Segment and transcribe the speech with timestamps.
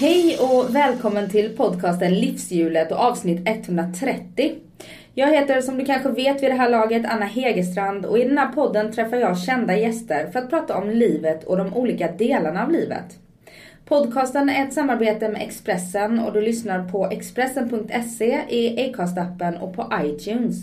[0.00, 4.52] Hej och välkommen till podcasten Livshjulet och avsnitt 130.
[5.14, 8.38] Jag heter som du kanske vet vid det här laget Anna Hegerstrand och i den
[8.38, 12.64] här podden träffar jag kända gäster för att prata om livet och de olika delarna
[12.64, 13.18] av livet.
[13.84, 19.92] Podcasten är ett samarbete med Expressen och du lyssnar på Expressen.se i Acast-appen och på
[20.02, 20.56] iTunes.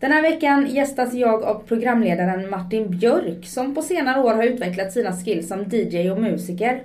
[0.00, 4.92] Den här veckan gästas jag av programledaren Martin Björk som på senare år har utvecklat
[4.92, 6.82] sina skills som DJ och musiker.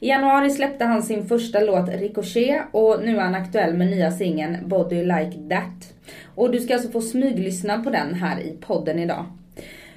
[0.00, 4.10] I januari släppte han sin första låt Ricochet och nu är han aktuell med nya
[4.10, 5.94] singeln Body Like That.
[6.34, 9.26] Och du ska alltså få smyglyssna på den här i podden idag.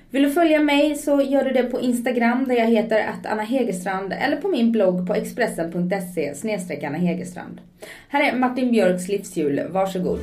[0.10, 3.44] Vill du följa mig så gör du det på Instagram där jag heter att Anna
[3.44, 7.62] Hegerstrand eller på min blogg på expressen.se Anna Hegerstrand.
[8.08, 10.20] Här är Martin Björks livshjul, varsågod.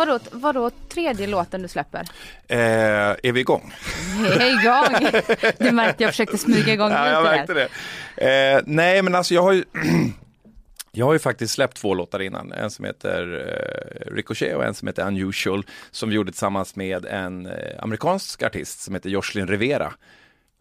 [0.00, 2.00] Vadå, vadå tredje låten du släpper?
[2.48, 3.74] Eh, är vi igång?
[4.22, 5.22] Vi är igång!
[5.58, 7.68] Du märkte jag försökte smyga igång ja, lite jag märkte där.
[8.16, 8.56] det.
[8.56, 9.64] Eh, nej men alltså jag har ju
[10.92, 14.74] Jag har ju faktiskt släppt två låtar innan, en som heter eh, Ricochet och en
[14.74, 19.46] som heter Unusual som vi gjorde tillsammans med en eh, amerikansk artist som heter Jocelyn
[19.46, 19.92] Rivera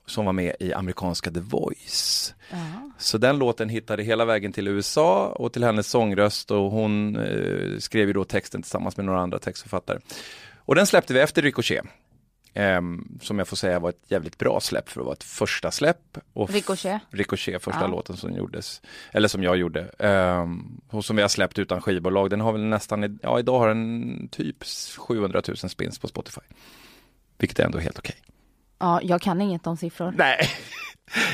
[0.09, 2.33] som var med i amerikanska The Voice.
[2.51, 2.57] Ja.
[2.97, 7.77] Så den låten hittade hela vägen till USA och till hennes sångröst och hon eh,
[7.79, 9.99] skrev ju då texten tillsammans med några andra textförfattare.
[10.57, 11.85] Och den släppte vi efter Ricochet.
[12.53, 15.71] Ehm, som jag får säga var ett jävligt bra släpp för att vara ett första
[15.71, 16.17] släpp.
[16.33, 17.01] Och Ricochet.
[17.09, 17.87] Ricochet, första Ja.
[17.87, 19.81] låten som gjordes, eller som jag gjorde.
[19.99, 22.29] Ehm, och som vi har släppt utan skivbolag.
[22.29, 24.63] Den har väl nästan, ja idag har den typ
[24.97, 26.41] 700 000 spins på Spotify.
[27.37, 28.15] Vilket är ändå helt okej.
[28.79, 30.13] Ja, jag kan inget om siffror.
[30.17, 30.37] Nej.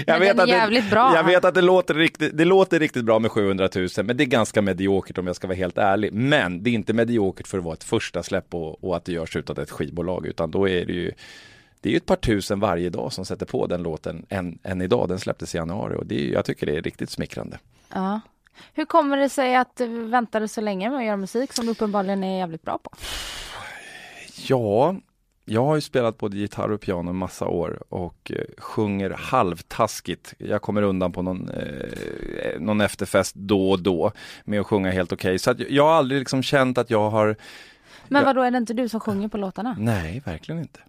[0.07, 1.15] Men den är det, bra.
[1.15, 4.23] Jag vet att det låter, riktigt, det låter riktigt bra med 700 000 men det
[4.23, 6.13] är ganska mediokert om jag ska vara helt ärlig.
[6.13, 9.11] Men det är inte mediokert för att vara ett första släpp och, och att det
[9.11, 11.11] görs utan ett skivbolag utan då är det ju
[11.81, 14.81] det är ju ett par tusen varje dag som sätter på den låten än, än
[14.81, 15.07] idag.
[15.09, 17.59] Den släpptes i januari och det är, jag tycker det är riktigt smickrande.
[17.93, 18.19] Ja.
[18.73, 21.71] Hur kommer det sig att du väntade så länge med att göra musik som du
[21.71, 22.91] uppenbarligen är jävligt bra på?
[24.47, 24.95] Ja,
[25.45, 30.33] jag har ju spelat både gitarr och piano en massa år och eh, sjunger halvtaskigt.
[30.37, 34.11] Jag kommer undan på någon, eh, någon efterfest då och då
[34.45, 35.39] med att sjunga helt okej.
[35.39, 37.35] Så att jag har aldrig liksom känt att jag har,
[38.07, 38.25] Men Ja.
[38.25, 39.75] vad då är det inte du som sjunger på låtarna?
[39.79, 40.79] nej verkligen inte.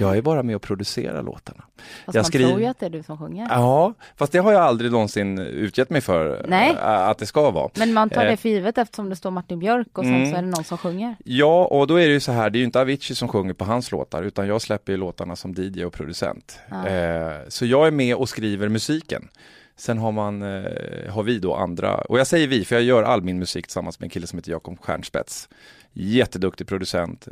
[0.00, 1.64] Jag är bara med och producerar låtarna.
[2.04, 3.46] Fast jag man skriver- tror ju att det är du som sjunger.
[3.50, 6.70] Ja, fast det har jag aldrig någonsin utgett mig för Nej.
[6.70, 7.70] eh, att det ska vara.
[7.76, 8.30] Men man tar Eh.
[8.30, 10.30] det för givet eftersom det står Martin Björk och sen Mm.
[10.30, 11.16] så är det någon som sjunger.
[11.24, 13.54] Ja, och då är det ju så här, det är ju inte Avicii som sjunger
[13.54, 16.58] på hans låtar, utan jag släpper ju låtarna som DJ och producent.
[16.70, 16.86] Ja.
[16.88, 19.28] Eh, så jag är med och skriver musiken.
[19.76, 23.02] Sen har man, eh, har vi då andra, och jag säger vi, för jag gör
[23.02, 25.48] all min musik tillsammans med en kille som heter Jakob Stjernspets.
[25.92, 27.28] Jätteduktig producent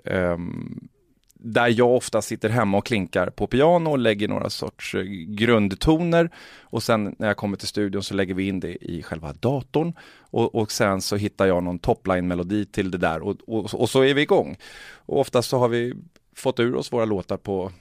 [1.43, 6.31] där jag ofta sitter hemma och klinkar på piano och lägger några sorts eh, grundtoner
[6.61, 9.93] och sen när jag kommer till studion så lägger vi in det i själva datorn
[10.19, 14.03] och, och sen så hittar jag någon topline-melodi till det där och, och, och så
[14.05, 14.57] är vi igång.
[14.95, 15.95] Och oftast så har vi
[16.35, 17.73] fått ur oss våra låtar på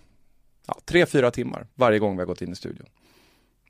[0.67, 2.87] ja, tre, fyra timmar varje gång vi har gått in i studion.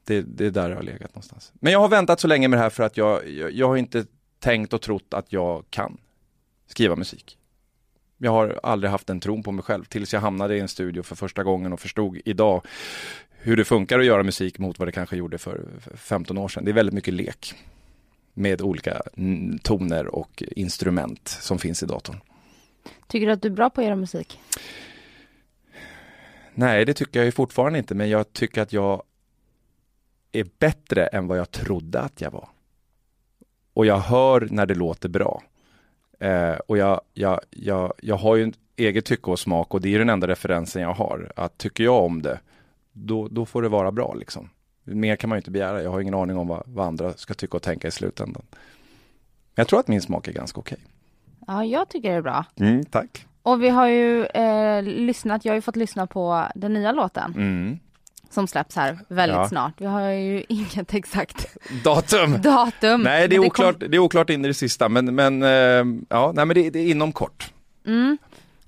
[0.04, 1.52] Det, det är där det har legat någonstans.
[1.56, 3.78] Men jag har väntat så länge med det här för att jag, jag, jag har
[3.78, 4.06] inte
[4.40, 5.98] tänkt och trott att jag kan
[6.68, 7.39] skriva musik.
[8.22, 11.04] Jag har aldrig haft den tron på mig själv tills jag hamnade i en studio
[11.04, 12.62] för första gången och förstod idag
[13.30, 16.48] hur det funkar att göra musik mot vad det kanske gjorde för för 15 år
[16.48, 16.66] sedan.
[16.66, 17.54] Det är väldigt mycket lek
[18.34, 19.02] med olika
[19.62, 22.20] toner och instrument som finns i datorn.
[23.08, 24.40] Tycker du att du är bra på att göra musik?
[26.54, 29.04] Nej, det tycker jag ju fortfarande inte, men jag tycker att jag
[30.32, 32.50] är bättre än vad jag trodde att jag var.
[33.74, 35.44] Och jag hör när det låter bra.
[36.20, 39.96] Eh, och jag, jag, jag, jag har ju en eget tycke och smak och det
[39.96, 41.32] är den enda referensen jag har.
[41.36, 42.40] Att tycker jag om det,
[42.94, 44.50] då, då får det vara bra liksom.
[44.84, 45.84] Mer kan man ju inte begära.
[45.84, 48.44] Jag har ingen aning om vad, vad andra ska tycka och tänka i slutändan.
[48.52, 48.60] Men
[49.56, 50.78] jag tror att min smak är ganska okej.
[51.48, 52.46] Ja, jag tycker det är bra.
[52.60, 53.26] Mm, tack.
[53.42, 57.34] Och vi har ju eh, lyssnat, jag har ju fått lyssna på den nya låten
[57.36, 57.80] Mm.
[58.30, 59.48] Som släpps här väldigt Ja.
[59.50, 59.74] snart.
[59.78, 61.48] Vi har ju inget exakt
[61.84, 62.42] Datum!
[62.42, 63.02] datum.
[63.02, 66.04] Nej, det är, men oklart, det är oklart in i det sista, men, men eh,
[66.10, 67.54] ja, nej, men det, det är inom kort.
[67.86, 68.18] Mm.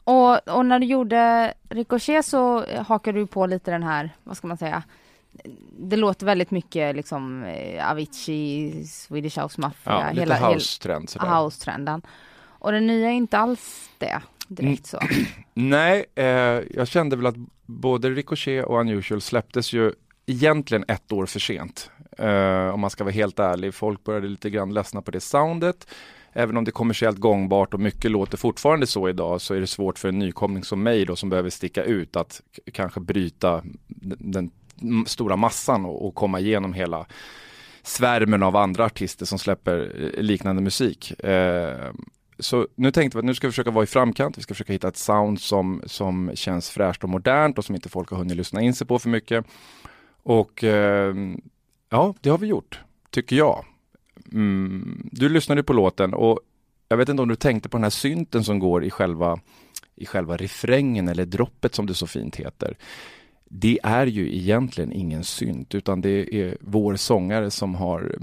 [0.04, 4.48] Och, och när du gjorde Ricochet så hakade du på lite den här, vad ska
[4.48, 4.84] man säga,
[5.80, 11.28] det låter väldigt mycket liksom eh, Avicii, Swedish House Mafia, Ja, lite house-trend sådär.
[11.28, 12.02] house-trenden.
[12.44, 14.22] Och den nya är inte alls det
[14.56, 15.00] direkt så.
[15.00, 15.26] Mm.
[15.54, 16.26] Nej, eh,
[16.74, 19.94] jag kände väl att både Ricochet och Unusual släpptes ju
[20.26, 21.92] egentligen ett år för sent.
[22.18, 23.74] Eh, om man ska vara helt ärlig.
[23.74, 25.88] Folk började lite grann ledsna på det soundet.
[26.34, 29.68] Även om det är kommersiellt gångbart och mycket låter fortfarande så idag så är det
[29.68, 32.42] svårt för en nykomling som mig då som behöver sticka ut att
[32.74, 33.64] kanske bryta
[34.18, 34.52] den,
[35.06, 37.06] stora massan och, och komma igenom hela
[37.84, 41.20] svärmen av andra artister som släpper eh, liknande musik.
[41.20, 41.92] Eh,
[42.40, 44.74] så nu tänkte vi att nu ska vi försöka vara i framkant, vi ska försöka
[44.74, 48.38] hitta ett sound som, som känns fräscht och modernt och som inte folk har hunnit
[48.38, 49.46] lyssna in sig på för mycket.
[50.24, 51.16] Och eh,
[51.90, 53.66] ja, det har vi gjort, tycker jag.
[54.32, 56.40] Mm, du lyssnade på låten och
[56.88, 59.40] jag vet inte om du tänkte på den här synten som går i själva,
[59.96, 62.78] i själva refrängen eller droppet som det så fint heter.
[63.46, 68.16] Det är ju egentligen ingen synt utan det är vår sångare som har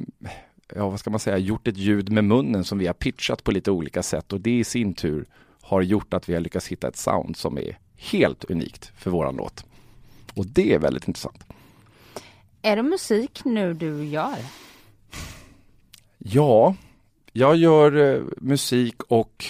[0.75, 3.53] ja, vad ska man säga, gjort ett ljud med munnen som vi har pitchat på
[3.53, 5.27] lite olika sätt och det i sin tur
[5.63, 9.37] har gjort att vi har lyckats hitta ett sound som är helt unikt för våran
[9.37, 9.65] låt.
[10.35, 11.45] Och det är väldigt intressant.
[12.63, 14.37] Är det musik nu du gör?
[16.19, 16.75] Ja,
[17.33, 19.45] jag gör eh, musik och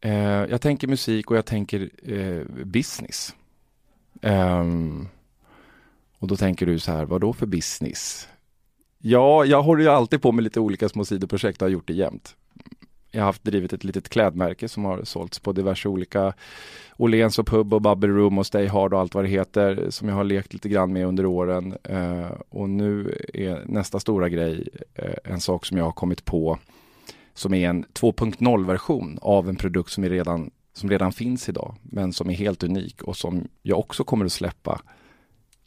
[0.00, 3.34] eh, jag tänker musik och jag tänker eh, business.
[4.22, 5.08] Ehm,
[6.18, 8.28] och då tänker du så här, vad då för business?
[8.98, 11.94] Ja, jag håller ju alltid på med lite olika små sidoprojekt och har gjort det
[11.94, 12.36] jämt.
[13.10, 16.34] Jag har haft drivit ett litet klädmärke som har sålts på diverse olika
[16.96, 20.08] Åhléns och Pub och Bubble Room och Stay Hard och allt vad det heter som
[20.08, 21.76] jag har lekt lite grann med under åren.
[21.82, 26.58] Eh, och nu är nästa stora grej eh, en sak som jag har kommit på
[27.34, 31.74] som är en 2.0 version av en produkt som, är redan, som redan finns idag
[31.82, 34.80] men som är helt unik och som jag också kommer att släppa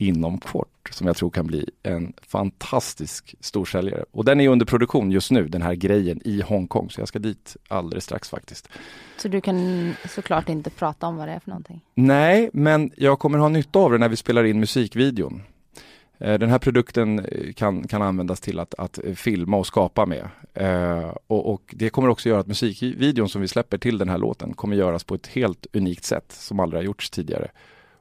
[0.02, 4.06] inom kort som jag tror kan bli en fantastisk storsäljare.
[4.12, 6.90] Och den är under produktion just nu, den här grejen i Hongkong.
[6.90, 8.70] Så jag ska dit alldeles strax faktiskt.
[9.18, 11.82] Så du kan såklart inte prata om vad det är för någonting.
[11.96, 15.42] Nej, men jag kommer ha nytta av det när vi spelar in musikvideon.
[16.18, 20.06] Eh, Den här produkten eh, kan, kan användas till att, att eh, filma och skapa
[20.06, 20.30] med.
[20.54, 24.18] Eh, och, och det kommer också göra att musikvideon som vi släpper till den här
[24.18, 27.52] låten kommer göras på ett helt unikt sätt som aldrig har gjorts tidigare.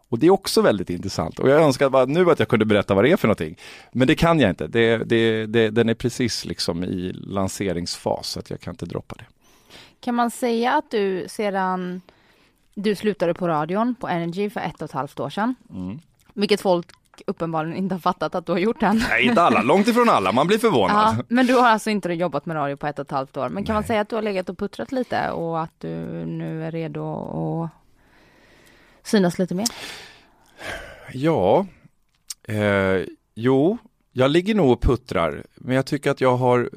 [0.09, 2.95] Och det är också väldigt intressant och jag önskar bara nu att jag kunde berätta
[2.95, 3.57] vad det är för någonting.
[3.93, 4.67] Men det kan jag inte.
[4.67, 9.15] Det, det, det, den är precis liksom i lanseringsfas så att jag kan inte droppa
[9.19, 9.25] det.
[10.01, 12.01] Kan man säga att du sedan
[12.75, 15.55] du slutade på radion på Energy för ett och ett halvt år sedan,
[16.35, 16.87] vilket folk
[17.27, 19.03] uppenbarligen inte har fattat att du har gjort än.
[19.11, 21.17] Nej, inte alla, långt ifrån alla, man blir förvånad.
[21.19, 23.49] Ja, men du har alltså inte jobbat med radio på ett och ett halvt år.
[23.49, 25.89] Men kan man säga att du har legat och puttrat lite och att du
[26.27, 27.03] nu är redo
[27.65, 27.71] att
[29.09, 29.67] synas lite mer?
[31.13, 31.67] Ja,
[32.49, 33.79] eh, jo,
[34.13, 36.71] jag ligger nog och puttrar, men jag tycker att jag har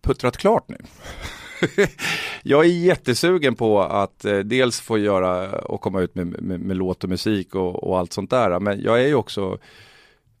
[0.00, 0.76] puttrat klart nu.
[2.42, 6.76] jag är jättesugen på att eh, dels få göra och komma ut med, med, med
[6.76, 9.58] låt och musik och, och, allt sånt där, men jag är ju också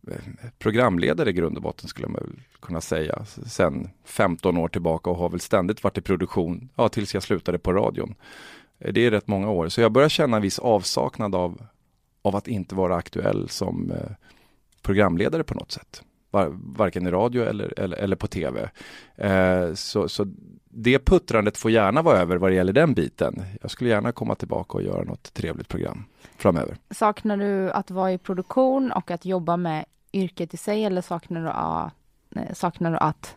[0.08, 0.16] eh,
[0.58, 5.28] programledare i grund och botten skulle man kunna säga, sen 15 år tillbaka och har
[5.28, 8.14] väl ständigt varit i produktion, ja tills jag slutade på radion.
[8.80, 11.62] Eh, Det är rätt många år, så jag börjar känna en viss avsaknad av
[12.22, 14.10] av att inte vara aktuell som eh,
[14.82, 16.02] programledare på något sätt.
[16.30, 18.70] Var, varken i radio eller, eller, eller på tv.
[19.16, 20.26] Eh, så, så
[20.64, 23.42] det puttrandet får gärna vara över vad det gäller den biten.
[23.60, 26.04] Jag skulle gärna komma tillbaka och göra något trevligt program
[26.36, 26.76] framöver.
[26.90, 31.42] Saknar du att vara i produktion och att jobba med yrket i sig eller saknar
[31.42, 31.92] du, att,
[32.28, 33.36] nej, saknar du att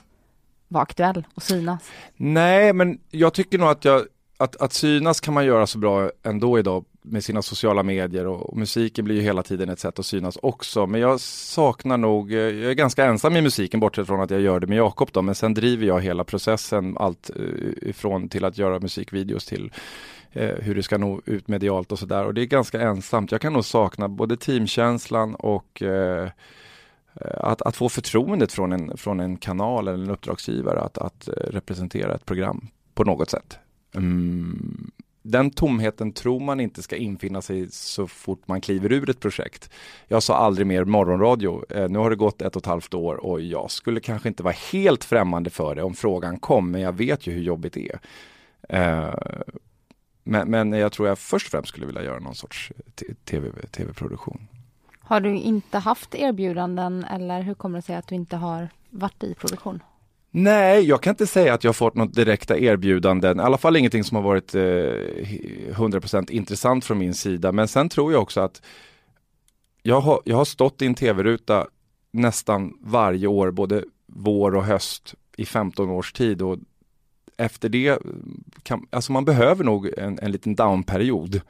[0.67, 1.91] vara aktuell och synas?
[2.15, 4.05] Nej, men jag tycker nog att jag
[4.43, 8.49] att, att synas kan man göra så bra ändå idag med sina sociala medier och,
[8.49, 10.87] och, musiken blir ju hela tiden ett sätt att synas också.
[10.87, 14.41] Men jag saknar nog, eh, jag är ganska ensam i musiken bortsett från att jag
[14.41, 18.45] gör det med Jakob då, men sen driver jag hela processen allt eh, ifrån till
[18.45, 19.71] att göra musikvideos till
[20.31, 23.31] eh, hur det ska nå ut medialt och sådär och det är ganska ensamt.
[23.31, 26.29] Jag kan nog sakna både teamkänslan och eh,
[27.21, 31.31] att, att få förtroendet från en, från en kanal eller en uppdragsgivare att, att eh,
[31.31, 33.59] representera ett program på något sätt.
[33.95, 39.19] Mm, den tomheten tror man inte ska infinna sig så fort man kliver ur ett
[39.19, 39.69] projekt.
[40.07, 41.63] Jag sa aldrig mer morgonradio.
[41.87, 44.55] Nu har det gått ett och ett halvt år och jag skulle kanske inte vara
[44.71, 47.91] helt främmande för det om frågan kom, men jag vet ju hur jobbigt det
[48.69, 49.43] är.
[50.23, 52.71] Men, men, jag tror jag först och främst skulle vilja göra någon sorts
[53.25, 54.47] TV, tv-produktion.
[54.99, 59.23] Har du inte haft erbjudanden eller hur kommer det sig att du inte har varit
[59.23, 59.79] i produktion?
[60.35, 64.03] Nej, jag kan inte säga att jag fått något direkta erbjudanden, i alla fall ingenting
[64.03, 67.51] som har varit eh, 100% intressant från min sida.
[67.51, 68.61] Men sen tror jag också att
[69.81, 71.67] jag har, jag har stått i en tv-ruta
[72.11, 76.57] nästan varje år, både vår och höst i 15 års tid och
[77.37, 77.97] efter det, eh,
[78.63, 81.41] kan, alltså man behöver nog en, en liten downperiod.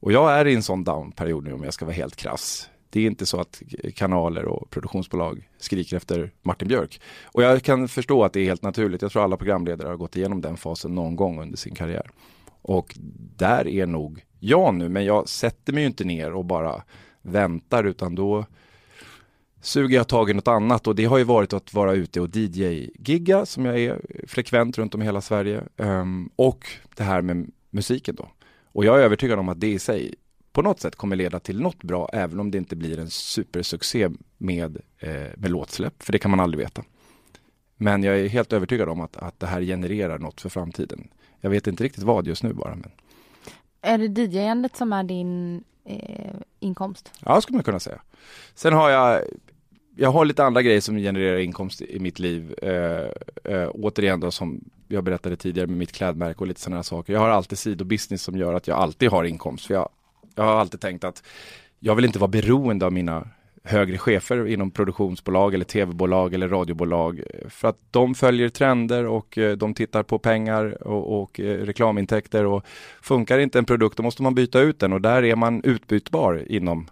[0.00, 2.70] Och jag är i en sån downperiod nu om jag ska vara helt krass.
[2.90, 3.62] Det är inte så att
[3.94, 7.00] kanaler och produktionsbolag skriker efter Martin Björk.
[7.24, 9.02] Och jag kan förstå att det är helt naturligt.
[9.02, 12.10] Jag tror alla programledare har gått igenom den fasen någon gång under sin karriär.
[12.62, 12.96] Och
[13.36, 16.82] där är nog jag nu, men jag sätter mig ju inte ner och bara
[17.22, 18.44] väntar utan då
[19.60, 22.28] suger jag tag i något annat och det har ju varit att vara ute och
[22.36, 25.62] DJ-gigga som jag är frekvent runt om i hela Sverige.
[25.76, 26.66] Ehm, och
[26.96, 28.28] det här med musiken då.
[28.72, 30.14] Och jag är övertygad om att det i sig
[30.52, 34.08] på något sätt kommer leda till något bra även om det inte blir en supersuccé
[34.38, 36.84] med, eh, med låtsläpp, för det kan man aldrig veta.
[37.76, 41.08] Men jag är helt övertygad om att, att det här genererar något för framtiden.
[41.40, 42.74] Jag vet inte riktigt vad just nu bara.
[42.74, 42.90] Men...
[43.80, 47.12] Är det DJ-andet som är din eh, inkomst?
[47.24, 48.00] Ja, skulle man kunna säga.
[48.54, 49.22] Sen har jag
[49.96, 52.54] jag har lite andra grejer som genererar inkomst i mitt liv.
[52.62, 53.10] Eh,
[53.54, 57.12] eh, återigen då som jag berättade tidigare med mitt klädmärke och lite sådana saker.
[57.12, 59.66] Jag har alltid sidobusiness som gör att jag alltid har inkomst.
[59.66, 59.88] För jag,
[60.34, 61.22] jag har alltid tänkt att
[61.78, 63.28] jag vill inte vara beroende av mina
[63.64, 67.18] högre chefer inom produktionsbolag eller tv-bolag eller radiobolag.
[67.18, 71.58] Eh, för att de följer trender och eh, de tittar på pengar och, och eh,
[71.58, 72.64] reklamintäkter och
[73.02, 76.44] funkar inte en produkt då måste man byta ut den och där är man utbytbar
[76.48, 76.86] inom,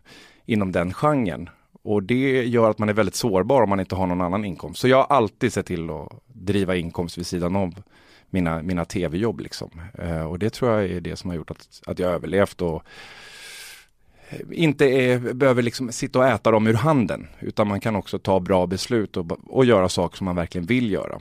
[0.47, 1.49] inom den genren.
[1.83, 4.80] Och det gör att man är väldigt sårbar om man inte har någon annan inkomst.
[4.80, 7.75] Så jag har alltid sett till att driva inkomst vid sidan av
[8.31, 9.41] mina, mina tv-jobb.
[9.41, 9.71] Liksom.
[9.99, 12.83] Eh, och det tror jag är det som har gjort att, att jag överlevt och
[14.53, 17.29] inte är, behöver liksom sitta och äta dem ur handen.
[17.41, 20.91] Utan man kan också ta bra beslut och, och göra saker som man verkligen vill
[20.91, 21.21] göra.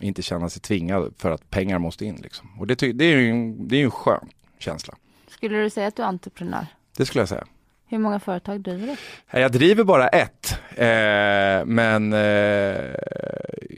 [0.00, 2.18] Inte känna sig tvingad för att pengar måste in.
[2.22, 2.60] Liksom.
[2.60, 4.94] Och det, det, är ju en, det är en skön känsla.
[5.28, 6.66] Skulle du säga att du är entreprenör?
[6.96, 7.44] Det skulle jag säga.
[7.92, 8.86] Hur många företag driver
[9.32, 9.40] du?
[9.40, 10.58] Jag driver bara ett.
[10.70, 12.94] Eh, men eh,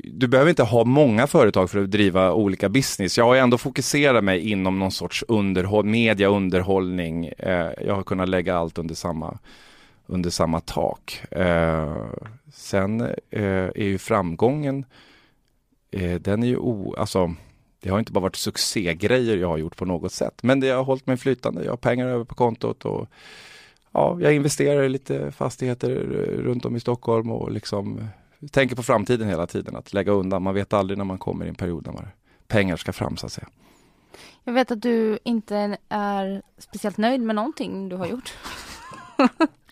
[0.05, 3.19] du behöver inte ha många företag för att driva olika business.
[3.19, 7.27] Jag har ändå fokuserat mig inom någon sorts underhåll, media underhållning.
[7.39, 9.39] Eh, jag har kunnat lägga allt under samma,
[10.07, 11.23] under samma tak.
[11.31, 12.07] Eh,
[12.53, 13.45] sen eh,
[13.75, 14.85] är ju framgången,
[15.91, 17.35] eh, den är ju o, alltså
[17.81, 20.85] det har inte bara varit succégrejer jag har gjort på något sätt, men det har
[20.85, 21.65] hållit mig flytande.
[21.65, 23.09] Jag har pengar över på kontot och
[23.95, 25.91] ja, jag investerar i lite fastigheter
[26.43, 28.09] runt om i Stockholm och liksom
[28.51, 30.43] tänker på framtiden hela tiden, att lägga undan.
[30.43, 32.09] Man vet aldrig när man kommer i en period när
[32.49, 33.49] pengar ska fram så att säga.
[34.45, 38.35] Jag vet att du inte är speciellt nöjd med någonting du har gjort.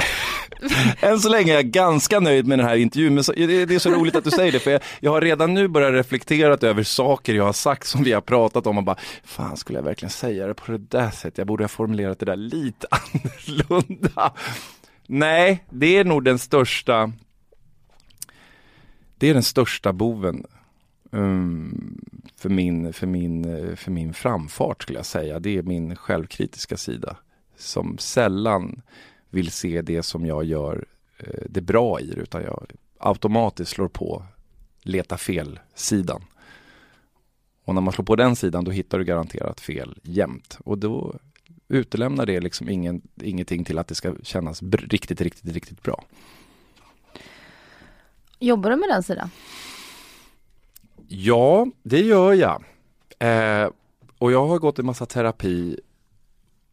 [1.00, 3.90] Än så länge är jag ganska nöjd med den här intervjun, men det är så
[3.90, 7.34] roligt att du säger det, för jag, jag har redan nu börjat reflektera över saker
[7.34, 10.46] jag har sagt som vi har pratat om och bara, fan skulle jag verkligen säga
[10.46, 11.38] det på det där sättet?
[11.38, 14.32] Jag borde ha formulerat det där lite annorlunda.
[15.06, 17.12] Nej, det är nog den största,
[19.18, 20.44] det är den största boven
[21.10, 22.00] um,
[22.36, 23.44] för, min, för, min,
[23.76, 25.40] för min framfart skulle jag säga.
[25.40, 27.16] Det är min självkritiska sida
[27.56, 28.82] som sällan
[29.32, 30.84] vill se det som jag gör
[31.18, 32.66] eh, det bra i utan jag
[32.98, 34.22] automatiskt slår på
[34.82, 36.24] leta fel-sidan.
[37.64, 40.58] Och när man slår på den sidan då hittar du garanterat fel jämt.
[40.64, 41.14] Och då
[41.68, 46.04] utelämnar det liksom ingen, ingenting till att det ska kännas riktigt, riktigt, riktigt bra.
[48.38, 49.30] Jobbar du med den sidan?
[51.08, 52.64] Ja, det gör jag.
[53.18, 53.70] Eh,
[54.18, 55.80] och jag har gått en massa terapi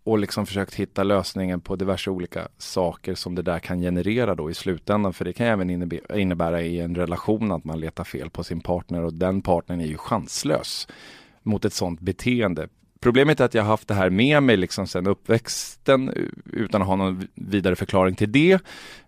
[0.04, 4.52] och liksom försökt hitta lösningen på diverse olika saker som det där kan generera då
[4.52, 5.14] i slutändan.
[5.14, 9.04] För det kan även innebära i en relation att man letar fel på sin partner
[9.04, 10.88] och den partnern är ju chanslös
[11.44, 12.68] mot ett sånt beteende.
[13.00, 16.14] Problemet är att jag haft det här med mig liksom sedan uppväxten
[16.54, 18.60] utan att ha någon vidare förklaring till det.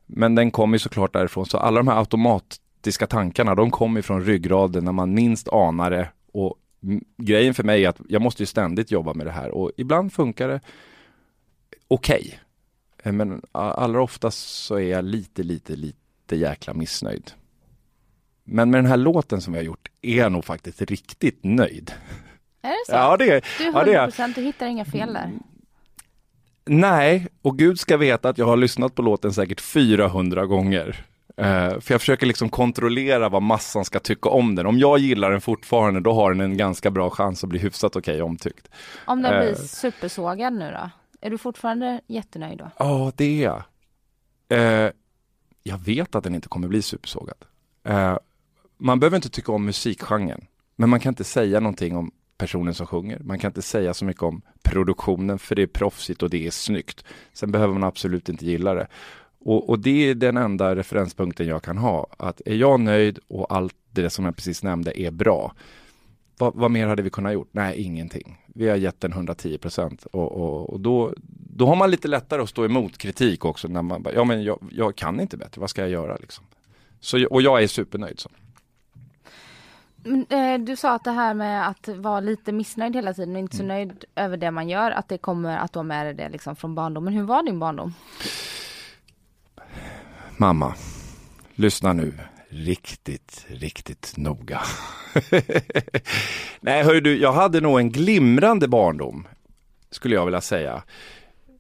[0.06, 4.26] Men den kommer ju såklart därifrån, så alla de här automatiska tankarna, de kommer från
[4.26, 6.56] ryggraden när man minst anar det och
[7.18, 10.14] grejen för mig är att jag måste ju ständigt jobba med det här och ibland
[10.14, 10.60] funkar det
[11.88, 12.20] okej.
[12.20, 12.40] Okay.
[13.04, 17.32] Eh, men allra oftast så är jag lite, lite, lite jäkla missnöjd.
[18.44, 21.94] Men med den här låten som vi har gjort är jag nog faktiskt riktigt nöjd.
[22.62, 22.92] Är det så?
[22.96, 25.32] Ja, det är Du är 100 procent, ja, du hittar inga fel där?
[26.66, 31.06] Nej, och Gud ska veta att jag har lyssnat på låten säkert 400 gånger.
[31.42, 34.66] Uh, för jag försöker liksom kontrollera vad massan ska tycka om den.
[34.66, 37.96] Om jag gillar den fortfarande, då har den en ganska bra chans att bli hyfsat
[37.96, 38.70] okej okay, omtyckt.
[39.06, 40.90] Om den uh, blir supersågad nu då?
[41.22, 42.72] Är du fortfarande jättenöjd då?
[42.78, 43.64] Ja, det är jag.
[44.60, 44.92] Uh,
[45.64, 47.38] jag vet att den inte kommer bli supersågad.
[48.78, 50.46] man behöver inte tycka om musikgenren,
[50.76, 53.20] men man kan inte säga någonting om personen som sjunger.
[53.20, 56.52] Man kan inte säga så mycket om produktionen, för det är proffsigt och det är
[56.52, 57.06] snyggt.
[57.34, 58.88] Sen behöver man absolut inte gilla det.
[59.44, 62.08] Och, och, det är den enda referenspunkten jag kan ha.
[62.18, 65.54] Att är jag nöjd och allt det som jag precis nämnde är bra,
[66.38, 67.50] vad, vad mer hade vi kunnat gjort?
[67.52, 68.38] Nej, ingenting.
[68.46, 71.14] Vi har gett den 110 procent och, och, och, då,
[71.56, 74.44] då har man lite lättare att stå emot kritik också när man bara, ja men
[74.44, 76.46] jag, jag kan inte bättre, vad ska jag göra liksom?
[77.00, 78.20] Så, och jag är supernöjd.
[78.20, 78.30] Så.
[80.30, 83.56] Eh, du sa att det här med att vara lite missnöjd hela tiden och inte
[83.56, 83.76] så mm.
[83.76, 86.56] nöjd över det man gör, att det kommer att du har med dig det liksom
[86.56, 87.14] från barndomen.
[87.14, 87.94] Hur var din barndom?
[90.42, 90.74] Mamma,
[91.56, 92.14] lyssna nu
[92.50, 94.62] riktigt, riktigt noga.
[96.62, 99.28] Nej, hör du, jag hade nog en glimrande barndom,
[99.92, 100.84] skulle jag vilja säga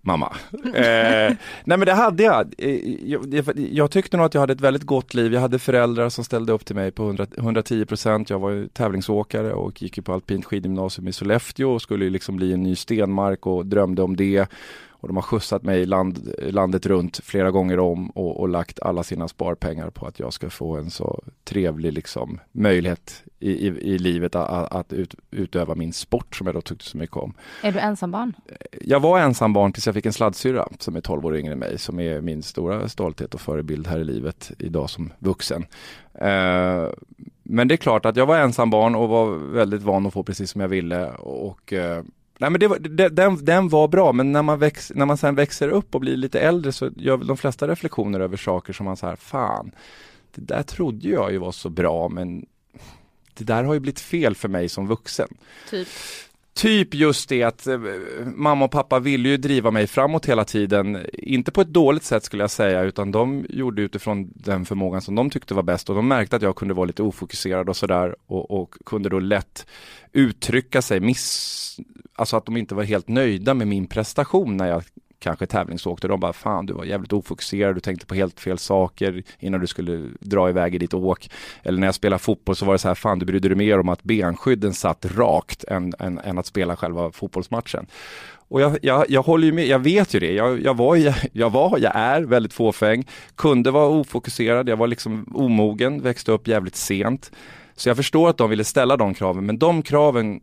[0.01, 0.35] mamma.
[0.75, 2.53] Eh, nej men det hade jag.
[2.57, 3.43] Eh, jag.
[3.55, 3.91] jag.
[3.91, 5.33] tyckte nog att jag hade ett väldigt gott liv.
[5.33, 8.29] Jag hade föräldrar som ställde upp till mig på 100, 110 procent.
[8.29, 12.63] Jag var tävlingsåkare och gick på alpint skidgymnasium i Sollefteå och skulle liksom bli en
[12.63, 14.47] ny Stenmark och drömde om det.
[15.01, 19.03] Och de har skjutsat mig land, landet runt flera gånger om och, och, lagt alla
[19.03, 23.97] sina sparpengar på att jag ska få en så trevlig liksom, möjlighet i, i, i
[23.97, 27.33] livet att, att ut, utöva min sport som jag då tyckte så mycket om.
[27.63, 28.33] Är du ensambarn?
[28.81, 31.79] Jag var ensambarn tills jag fick en sladdsyrra som är 12 år yngre än mig,
[31.79, 35.65] som är min stora stolthet och förebild här i livet idag som vuxen.
[36.15, 36.89] Uh,
[37.43, 40.51] men det är klart att jag var ensambarn och var väldigt van att få precis
[40.51, 42.03] som jag ville och uh,
[42.41, 45.17] Nej men det var, det, den, den var bra men när man, väx, när man
[45.17, 48.73] sen växer upp och blir lite äldre så gör väl de flesta reflektioner över saker
[48.73, 49.71] som man så här, fan,
[50.35, 52.45] det där trodde jag ju var så bra men
[53.33, 55.27] det där har ju blivit fel för mig som vuxen.
[55.69, 55.87] Typ?
[56.53, 57.79] Typ just det att eh,
[58.35, 61.05] mamma och pappa ville ju driva mig framåt hela tiden.
[61.13, 65.15] Inte på ett dåligt sätt skulle jag säga utan de gjorde utifrån den förmågan som
[65.15, 68.15] de tyckte var bäst och de märkte att jag kunde vara lite ofokuserad och sådär
[68.27, 69.65] och, och kunde då lätt
[70.11, 71.79] uttrycka sig, miss,
[72.21, 74.83] alltså att de inte var helt nöjda med min prestation när jag
[75.19, 76.07] kanske tävlingsåkte.
[76.07, 79.67] De bara, fan du var jävligt ofokuserad, du tänkte på helt fel saker innan du
[79.67, 81.29] skulle dra iväg i ditt åk.
[81.63, 83.79] Eller när jag spelade fotboll så var det så här, fan du brydde dig mer
[83.79, 87.85] om att benskydden satt rakt än, än, än att spela själva fotbollsmatchen.
[88.47, 90.33] Och jag, jag, jag håller ju med, jag vet ju det.
[90.33, 94.87] Jag, jag, var, jag, jag var, jag är väldigt fåfäng, kunde vara ofokuserad, jag var
[94.87, 97.31] liksom omogen, växte upp jävligt sent.
[97.75, 100.41] Så jag förstår att de ville ställa de kraven, men de kraven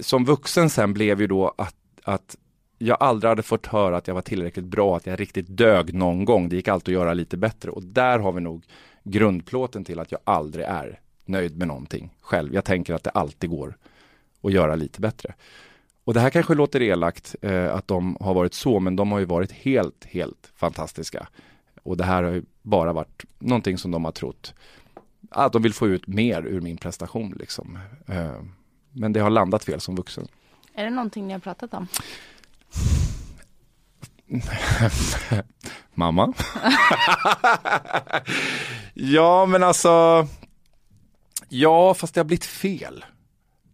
[0.00, 2.36] som vuxen sen blev ju då att, att
[2.78, 6.24] jag aldrig hade fått höra att jag var tillräckligt bra, att jag riktigt dög någon
[6.24, 6.48] gång.
[6.48, 8.64] Det gick alltid att göra lite bättre och där har vi nog
[9.04, 12.54] grundplåten till att jag aldrig är nöjd med någonting själv.
[12.54, 13.76] Jag tänker att det alltid går
[14.42, 15.34] att göra lite bättre.
[16.04, 19.18] Och det här kanske låter elakt eh, att de har varit så, men de har
[19.18, 21.28] ju varit helt, helt fantastiska.
[21.82, 24.54] Och det här har ju bara varit någonting som de har trott
[25.30, 27.78] att de vill få ut mer ur min prestation liksom.
[28.06, 28.42] Eh,
[28.92, 30.28] men det har landat fel som vuxen.
[30.74, 31.86] Är det någonting ni har pratat om?
[35.94, 36.32] Mamma?
[38.94, 40.26] ja, men alltså.
[41.48, 43.04] Ja, fast det har blivit fel.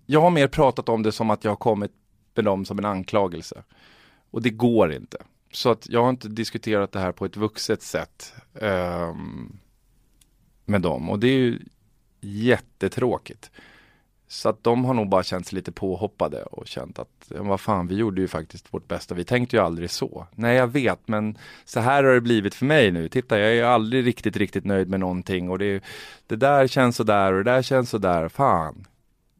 [0.07, 1.93] Jag har mer pratat om det som att jag har kommit
[2.35, 3.63] med dem som en anklagelse.
[4.31, 5.19] Och det går inte.
[5.53, 9.59] Så att jag har inte diskuterat det här på ett vuxet sätt um,
[10.65, 11.11] med dem.
[11.11, 11.61] Och det är ju
[12.21, 13.51] jättetråkigt.
[14.29, 17.87] Så att de har nog bara känt sig lite påhoppade och känt att, vad fan,
[17.87, 19.15] vi gjorde ju faktiskt vårt bästa.
[19.15, 20.27] Vi tänkte ju aldrig så.
[20.35, 23.09] Nej, jag vet, men så här har det blivit för mig nu.
[23.09, 25.85] Titta, jag är aldrig riktigt, riktigt nöjd med någonting och det,
[26.27, 28.29] det där känns så där och det där känns så där.
[28.29, 28.87] Fan,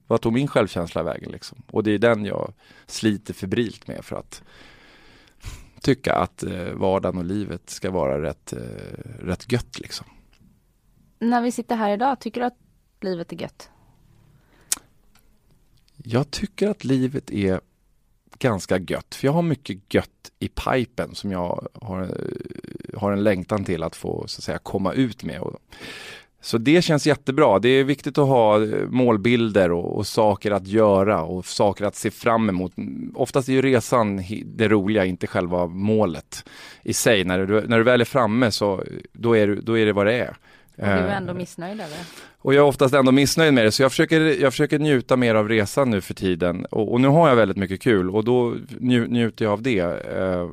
[0.07, 1.63] vad tog min självkänsla vägen liksom?
[1.71, 2.53] Och det är den jag
[2.87, 4.43] sliter febrilt med för att
[5.81, 8.59] tycka att eh, vardagen och livet ska vara rätt, eh,
[9.19, 10.07] rätt gött liksom.
[11.19, 12.59] När vi sitter här idag, tycker du att
[13.01, 13.71] livet är gött?
[16.09, 17.61] Jag tycker att livet är
[18.39, 23.25] ganska gött, för jag har mycket gött i pipen som jag har, eh, har en
[23.25, 25.43] längtan till att få så att säga komma ut med.
[26.41, 27.59] Så det känns jättebra.
[27.59, 31.97] Det är viktigt att ha eh, målbilder och, och, saker att göra och saker att
[31.97, 32.73] se fram emot.
[33.15, 36.45] Oftast är ju resan det roliga, inte själva målet
[36.83, 37.25] i sig.
[37.25, 40.19] När du, när du väl är framme så då är, då är det vad det
[40.19, 40.37] är.
[40.77, 41.99] Och du är ändå missnöjd över
[42.39, 45.35] Och jag är oftast ändå missnöjd med det, så jag försöker, jag försöker njuta mer
[45.35, 46.65] av resan nu för tiden.
[46.65, 49.79] Och, och nu har jag väldigt mycket kul och då nju, njuter jag av det.
[49.79, 50.51] Eh,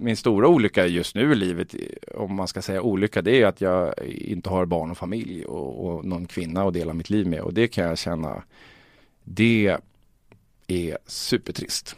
[0.00, 1.74] min stora olycka just nu i livet,
[2.14, 5.86] om man ska säga olycka, det är att jag inte har barn och familj och,
[5.86, 7.40] och någon kvinna att dela mitt liv med.
[7.40, 8.42] Och det kan jag känna,
[9.24, 9.76] det
[10.66, 11.96] är supertrist.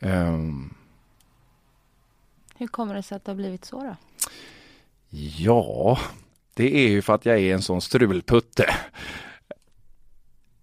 [0.00, 0.74] Um,
[2.56, 3.96] Hur kommer det sig att det har blivit så då?
[5.10, 5.98] Ja,
[6.54, 8.74] det är ju för att jag är en sån strulputte.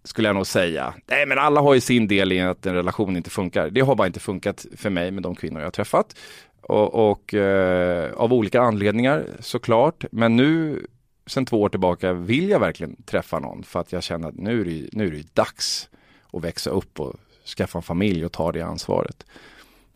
[0.04, 0.94] Skulle jag nog säga.
[1.06, 3.70] Nej men alla har ju sin del i att en relation inte funkar.
[3.70, 6.16] Det har bara inte funkat för mig med de kvinnor jag har träffat.
[6.62, 10.06] och, och eh, av olika anledningar såklart.
[10.12, 10.82] Men nu
[11.26, 14.62] sen två år tillbaka vill jag verkligen träffa någon för att jag känner att nu
[14.62, 15.90] är det, nu är det dags
[16.34, 17.16] att växa upp och
[17.58, 19.26] skaffa en familj och ta det ansvaret.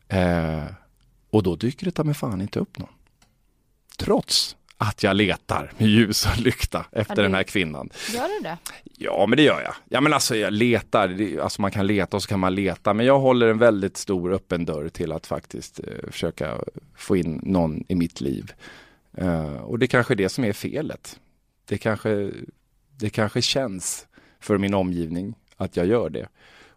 [0.08, 0.64] Eh,
[1.30, 2.90] och då dyker det ta mig fan inte upp någon.
[3.98, 7.90] Trots att jag letar med ljus och lykta efter det- den här kvinnan.
[8.14, 8.58] Gör du det?
[8.98, 9.74] Ja, men det gör jag.
[9.90, 11.08] Ja, men alltså jag letar.
[11.08, 12.94] Det- Alltså man kan leta och så kan man leta.
[12.94, 16.58] Men jag håller en väldigt stor öppen dörr till att faktiskt eh, försöka
[16.96, 18.52] få in någon i mitt liv.
[19.18, 21.20] Eh, och det är kanske är det som är felet.
[21.66, 22.32] Det kanske,
[22.98, 24.08] det kanske känns
[24.40, 26.28] för min omgivning att jag gör det.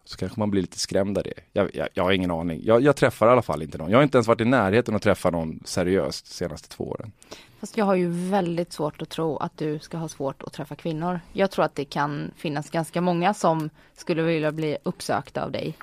[0.05, 1.33] Så kanske man blir lite skrämd av det.
[1.53, 2.61] Jag, jag, jag har ingen aning.
[2.63, 3.91] Jag, jag träffar i alla fall inte någon.
[3.91, 7.11] Jag har inte ens varit i närheten att träffa någon seriöst de senaste två åren.
[7.59, 10.75] Fast jag har ju väldigt svårt att tro att du ska ha svårt att träffa
[10.75, 11.19] kvinnor.
[11.33, 15.77] Jag tror att det kan finnas ganska många som skulle vilja bli uppsökta av dig.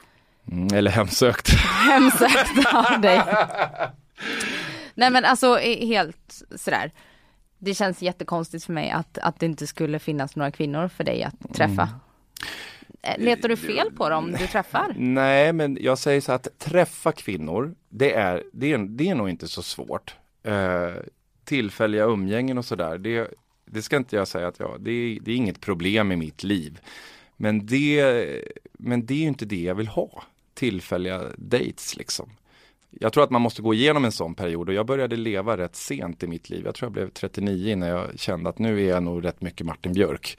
[0.50, 1.48] Mm, eller hemsökt.
[1.88, 3.22] Hemsökta av dig.
[4.94, 6.92] Nej men alltså helt sådär.
[7.58, 11.22] Det känns jättekonstigt för mig att, att det inte skulle finnas några kvinnor för dig
[11.22, 11.82] att träffa.
[11.82, 11.88] Eh,
[13.02, 14.94] Eh, letar du fel på dem du träffar?
[14.98, 19.30] Nej, men jag säger så att träffa kvinnor, det är, det är, det är nog
[19.30, 20.14] inte så svårt.
[20.42, 20.90] Eh,
[21.44, 23.30] tillfälliga umgängen och sådär, det,
[23.64, 26.44] det ska inte jag säga att jag, det, är- det är inget problem i mitt
[26.44, 26.80] liv.
[27.36, 28.24] Men det,
[28.72, 30.22] men det är ju inte det jag vill ha,
[30.54, 32.30] tillfälliga dates liksom.
[33.00, 35.76] Jag tror att man måste gå igenom en sån period och jag började leva rätt
[35.76, 36.62] sent i mitt liv.
[36.64, 39.66] Jag tror jag blev 39 när jag kände att nu är jag nog rätt mycket
[39.66, 40.38] Martin Björk.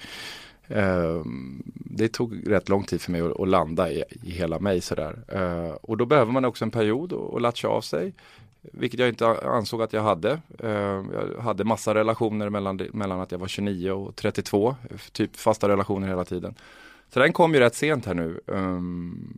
[0.73, 4.81] Ehm, det tog rätt lång tid för mig att, att landa i, i hela mig
[4.81, 5.23] sådär.
[5.27, 8.13] Eh, och då behöver man också en period att att latcha av sig.
[8.61, 10.41] Vilket jag inte ansåg att jag hade.
[10.59, 10.69] Eh,
[11.13, 14.75] jag hade massa relationer mellan, mellan att jag var 29 och 32.
[15.11, 16.55] Typ fasta relationer hela tiden.
[17.13, 18.41] Så den kom ju rätt sent här nu.
[18.47, 19.37] Ehm,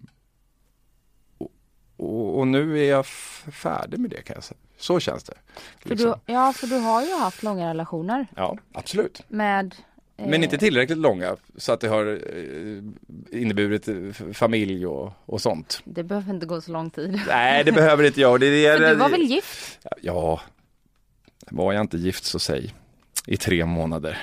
[1.37, 1.51] och,
[1.97, 4.57] och, och nu är jag färdig med det kan jag säga.
[4.77, 5.37] Så känns det.
[5.79, 6.13] För liksom.
[6.25, 9.23] du, ja, för du har ju haft långa relationer Ja, absolut.
[9.27, 9.75] med
[10.17, 13.95] Men inte tillräckligt långa så att det har eh, inneburit eh,
[14.33, 15.81] familj och, och sånt.
[15.85, 17.19] Det behöver inte gå så lång tid.
[17.27, 18.39] Nej, det behöver inte jag.
[18.39, 19.79] Det, För du var väl gift?
[20.01, 20.41] Ja,
[21.51, 22.73] var jag inte gift så säg
[23.27, 24.17] i tre månader.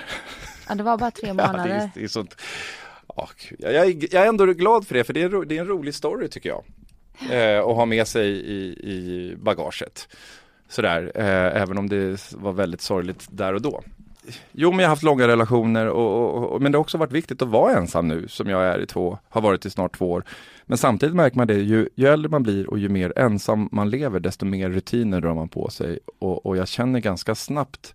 [0.68, 1.90] Ja, det var bara tre Ja, det, är, månader.
[1.94, 2.40] det är sånt.
[3.16, 3.28] Ja,
[3.58, 5.60] jag, är, jag är ändå glad för det, för det är, en ro- det är
[5.60, 6.64] en rolig story tycker jag.
[7.30, 10.08] Eh, att ha med sig i, i bagaget.
[10.68, 13.82] Sådär, eh, även om det var väldigt sorgligt där och då.
[14.52, 17.12] Jo, men jag har haft långa relationer och, och, och, men det har också varit
[17.12, 20.10] viktigt att vara ensam nu som jag är i två, har varit i snart två
[20.10, 20.24] år.
[20.66, 23.90] Men samtidigt märker man det, ju, ju äldre man blir och ju mer ensam man
[23.90, 25.98] lever, desto mer rutiner drar man på sig.
[26.18, 27.94] Och, och jag känner ganska snabbt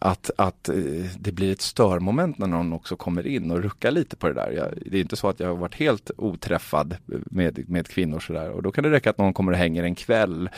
[0.00, 0.74] att, att eh,
[1.18, 4.50] det blir ett störmoment när någon också kommer in och ruckar lite på det där.
[4.50, 8.50] Jag, det är inte så att jag har varit helt oträffad med, med kvinnor sådär
[8.50, 10.48] och då kan det räcka att någon kommer och hänger en kväll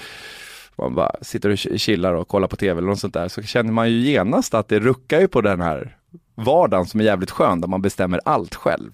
[0.79, 3.73] man bara sitter och chillar och kollar på tv eller något sånt där så känner
[3.73, 5.97] man ju genast att det ruckar ju på den här
[6.35, 8.93] vardagen som är jävligt skön där man bestämmer allt själv.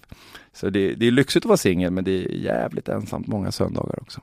[0.53, 3.99] Så det, det är lyxigt att vara singel men det är jävligt ensamt många söndagar
[4.01, 4.21] också.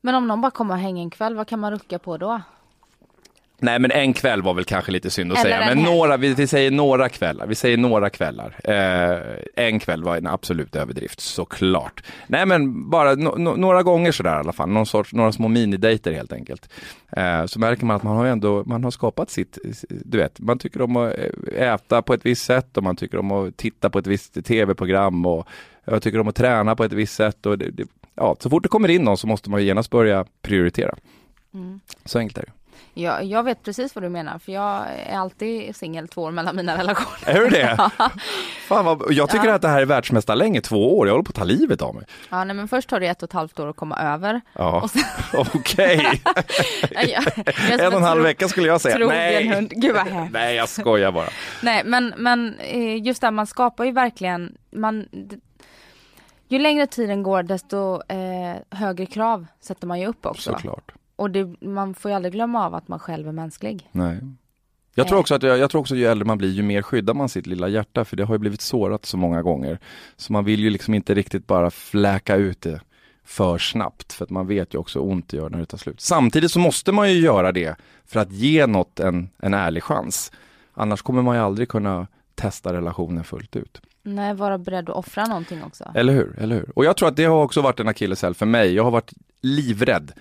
[0.00, 2.40] Men om någon bara kommer och hänger en kväll, vad kan man rucka på då?
[3.62, 5.96] Nej men en kväll var väl kanske lite synd att Eller säga, en men helg.
[5.96, 8.56] några, vi, vi säger några kvällar, vi säger några kvällar.
[8.64, 12.02] Eh, en kväll var en absolut överdrift, såklart.
[12.26, 15.48] Nej men bara no, no, några gånger sådär i alla fall, någon sorts, några små
[15.48, 16.68] minidejter helt enkelt.
[17.16, 20.58] Eh, så märker man att man har ändå, man har skapat sitt, du vet, man
[20.58, 21.14] tycker om att
[21.56, 25.26] äta på ett visst sätt och man tycker om att titta på ett visst tv-program
[25.26, 25.48] och
[25.84, 27.46] jag tycker om att träna på ett visst sätt.
[27.46, 29.90] Och det, det, ja, så fort det kommer in någon så måste man ju genast
[29.90, 30.94] börja prioritera.
[31.54, 31.80] Mm.
[32.04, 32.52] Så enkelt är det.
[32.94, 36.56] Jag, jag vet precis vad du menar, för jag är alltid singel två år mellan
[36.56, 37.36] mina relationer.
[37.36, 37.76] Är du det?
[38.68, 39.54] Fan vad, jag tycker Ja.
[39.54, 41.06] att det här är världsmästarlänge, två år.
[41.06, 42.04] Jag håller på att ta livet av mig.
[42.30, 44.40] Ja, nej, men först tar det ett och ett halvt år att komma över.
[44.52, 45.02] Ja, sen,
[45.54, 46.22] okej.
[47.70, 49.06] en och en halv tro- vecka skulle jag säga.
[49.08, 49.48] Nej.
[49.48, 49.70] hund.
[49.76, 50.32] Gud vad hemskt.
[50.32, 51.28] Nej, jag skojar bara.
[51.62, 55.08] Nej, men, men eh, just det, man skapar ju verkligen, man,
[56.48, 60.52] ju längre tiden går desto eh, högre krav sätter man ju upp också.
[60.52, 60.92] Såklart.
[61.16, 63.88] Och det, man får ju aldrig glömma av att man själv är mänsklig.
[63.92, 64.20] Nej.
[64.94, 65.20] Jag tror Nej.
[65.20, 67.28] också att jag, jag tror också att ju äldre man blir ju mer skyddar man
[67.28, 69.78] sitt lilla hjärta för det har ju blivit sårat så många gånger.
[70.16, 72.80] Så man vill ju liksom inte riktigt bara fläka ut det
[73.24, 75.78] för snabbt för att man vet ju också hur ont det gör när det tar
[75.78, 76.00] slut.
[76.00, 80.32] Samtidigt så måste man ju göra det för att ge något en, en ärlig chans.
[80.74, 83.80] Annars kommer man ju aldrig kunna testa relationen fullt ut.
[84.02, 85.92] Nej, vara beredd att offra någonting också.
[85.94, 86.38] Eller hur?
[86.38, 86.78] Eller hur?
[86.78, 88.74] Och jag tror att det har också varit en akilleshäl för mig.
[88.74, 90.12] Jag har varit livrädd.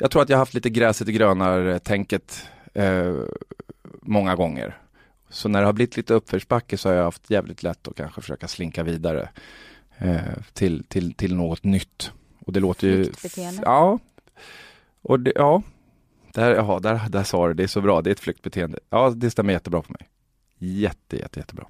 [0.00, 3.14] Jag tror att jag har haft lite gräset i grönar-tänket eh,
[4.02, 4.78] många gånger.
[5.28, 8.20] Så när det har blivit lite uppförsbacke så har jag haft jävligt lätt att kanske
[8.20, 9.28] försöka slinka vidare
[9.98, 10.20] eh,
[10.52, 12.12] till, till, till något nytt.
[12.46, 13.04] Och det låter ju...
[13.04, 13.62] Flyktbeteende.
[13.64, 13.98] Ja.
[15.02, 15.62] Och det, ja,
[16.32, 18.78] där, jaha, där, där sa du det, är så bra, det är ett flyktbeteende.
[18.90, 20.08] Ja, det stämmer jättebra på mig.
[20.58, 21.66] Jätte, jätte, jättebra.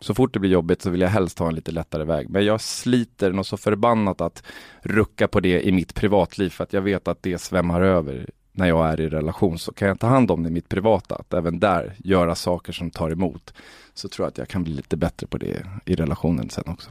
[0.00, 2.30] Så fort det blir jobbigt så vill jag helst ha en lite lättare väg.
[2.30, 4.42] Men jag sliter något så förbannat att
[4.82, 8.68] rucka på det i mitt privatliv för att jag vet att det svämmar över när
[8.68, 9.58] jag är i relation.
[9.58, 12.72] Så kan jag ta hand om det i mitt privata, att även där göra saker
[12.72, 13.54] som tar emot.
[13.94, 16.90] Så tror jag att jag kan bli lite bättre på det i relationen sen också.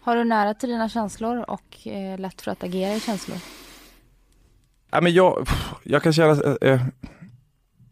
[0.00, 3.38] Har du nära till dina känslor och eh, lätt för att agera i känslor?
[4.90, 5.46] Ja, men jag,
[5.82, 6.82] jag kan känna, eh,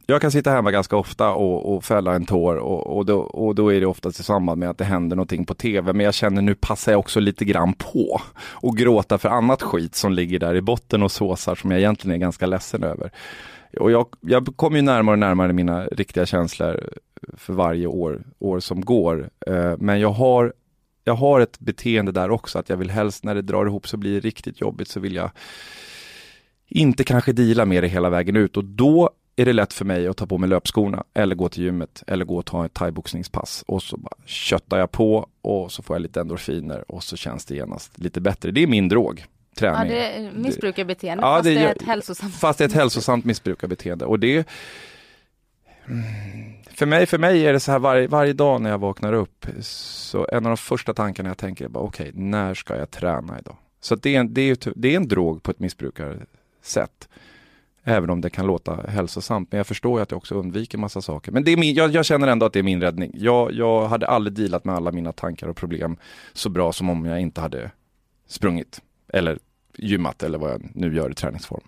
[0.06, 3.54] jag kan sitta hemma ganska ofta och, och fälla en tår och, och, då, och
[3.54, 5.92] då är det oftast i samband med att det händer någonting på tv.
[5.92, 9.94] Men jag känner nu passar jag också lite grann på och gråta för annat skit
[9.94, 13.10] som ligger där i botten och såsar som jag egentligen är ganska ledsen över.
[13.80, 16.90] Och jag, jag kommer ju närmare och närmare mina riktiga känslor
[17.36, 19.30] för varje år, år som går.
[19.46, 20.52] Eh, men jag har,
[21.04, 23.96] jag har ett beteende där också att jag vill helst när det drar ihop så
[23.96, 25.30] blir det riktigt jobbigt så vill jag
[26.68, 30.06] inte kanske deala med det hela vägen ut och då är det lätt för mig
[30.08, 33.64] att ta på mig löpskorna eller gå till gymmet eller gå och ta ett thaiboxningspass
[33.66, 37.44] och så bara köttar jag på och så får jag lite endorfiner och så känns
[37.44, 38.50] det genast lite bättre.
[38.50, 39.24] Det är min drog.
[39.56, 39.92] Träning.
[39.92, 42.34] Ja, det missbrukarbeteende Ja, fast det är ett hälsosamt.
[42.34, 44.48] Fast det är ett hälsosamt missbrukarbeteende och det
[45.86, 46.04] Mm.
[46.70, 49.46] för mig, för mig är det så här varje, varje dag när jag vaknar upp
[49.60, 53.38] så en av de första tankarna jag tänker är bara okej, när ska jag träna
[53.38, 53.56] idag?
[53.80, 57.08] Så det, är en, det, är, det är en drog på ett missbrukarsätt.
[57.84, 59.52] Även om det kan låta hälsosamt.
[59.52, 61.32] Men jag förstår ju att jag också undviker massa saker.
[61.32, 63.10] Men det är min, jag, jag känner ändå att det är min räddning.
[63.14, 65.96] Jag, jag hade aldrig dealat med alla mina tankar och problem
[66.32, 67.70] så bra som om jag inte hade
[68.26, 68.80] sprungit.
[69.08, 69.38] Eller
[69.76, 71.64] gymmat eller vad jag nu gör i träningsform.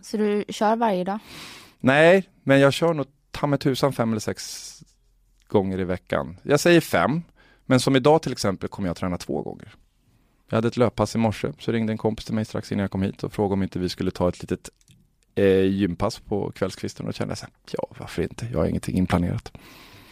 [0.00, 1.18] Så du kör varje dag?
[1.78, 4.72] Nej, men jag kör nog ta mig tusan fem eller sex
[5.48, 6.36] gånger i veckan.
[6.42, 7.22] Jag säger fem,
[7.66, 9.74] men som idag till exempel kommer jag träna två gånger.
[10.48, 12.90] Jag hade ett löppass i morse, så ringde en kompis till mig strax innan jag
[12.90, 14.70] kom hit och frågade om inte vi skulle ta ett litet
[15.36, 18.96] eh, gympass på kvällskvisten och kände jag så här, ja varför inte, jag har ingenting
[18.96, 19.52] inplanerat.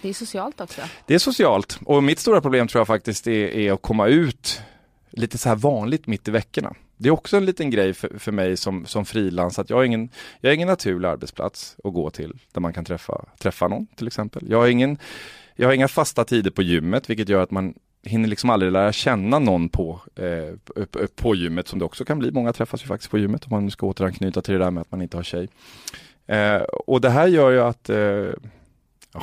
[0.03, 0.81] Det är socialt också.
[1.07, 4.63] Det är socialt och mitt stora problem tror jag faktiskt är, är att komma ut
[5.11, 6.75] lite så här vanligt mitt i veckorna.
[6.97, 9.85] Det är också en liten grej för, för mig som, som frilans att jag har,
[9.85, 10.09] ingen,
[10.41, 14.07] jag har ingen naturlig arbetsplats att gå till där man kan träffa, träffa någon till
[14.07, 14.51] exempel.
[14.51, 14.99] Jag har, ingen,
[15.57, 18.93] jag har inga fasta tider på gymmet vilket gör att man hinner liksom aldrig lära
[18.93, 20.85] känna någon på, eh,
[21.17, 22.31] på, gymmet som det också kan bli.
[22.31, 24.91] Många träffas ju faktiskt på gymmet om man ska återanknyta till det där med att
[24.91, 25.49] man inte har tjej.
[26.27, 29.23] Eh, och det här gör ju att eh, ja,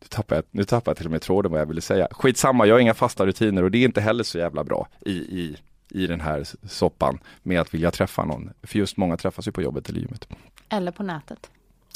[0.00, 2.08] nu tappar, jag, nu tappar jag till och med tråden vad jag ville säga.
[2.10, 5.12] Skitsamma, jag har inga fasta rutiner och det är inte heller så jävla bra i,
[5.12, 5.56] i,
[5.90, 8.50] i den här soppan med att vilja träffa någon.
[8.62, 10.28] För just många träffas ju på jobbet eller gymmet.
[10.68, 11.50] Eller på nätet.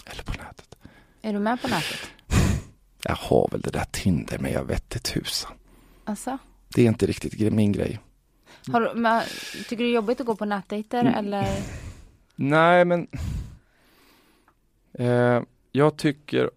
[0.06, 0.76] Eller på nätet.
[1.22, 2.10] Är du med på nätet?
[3.02, 5.52] Jag har väl det där Tinder men jag vet inte tusan.
[6.06, 6.38] Alltså?
[6.74, 8.00] Det är inte riktigt min grej.
[8.72, 9.22] Har du, men,
[9.68, 11.14] tycker du det är jobbigt att gå på nätdejter Mm.
[11.14, 11.46] eller?
[12.36, 13.06] Nej men
[14.92, 15.42] eh,
[15.72, 16.50] Jag tycker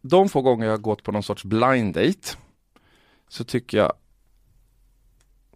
[0.00, 2.36] De få gånger jag har gått på någon sorts blind date
[3.28, 3.92] Så tycker jag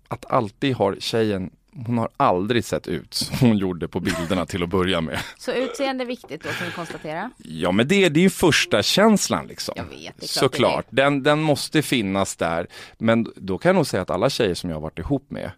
[0.09, 1.51] Att alltid har tjejen
[1.87, 5.53] Hon har aldrig sett ut som hon gjorde på bilderna till att börja med Så
[5.53, 7.31] utseende är viktigt då kan vi konstatera.
[7.37, 11.43] Ja men det, det är ju första känslan liksom Jag vet, det Såklart, den, den
[11.43, 12.67] måste finnas där
[12.99, 15.51] Men då kan jag nog säga att alla tjejer som jag har varit ihop med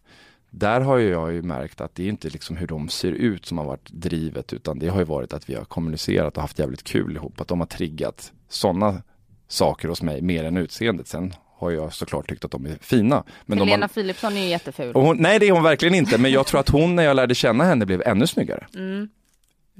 [0.51, 3.59] där har jag ju märkt att det är inte liksom hur de ser ut som
[3.59, 6.83] har varit drivet utan det har ju varit att vi har kommunicerat och haft jävligt
[6.85, 7.41] kul ihop.
[7.41, 9.03] Att de har triggat sådana
[9.49, 11.09] saker hos mig mer än utseendet.
[11.09, 13.25] Sen har jag såklart tyckt att de är fina.
[13.47, 14.95] Men Helena har, Philipsson är ju jätteful.
[14.95, 17.35] hon, nej det är hon verkligen inte men jag tror att hon när jag lärde
[17.35, 18.67] känna henne blev ännu snyggare.
[18.75, 19.09] Mm.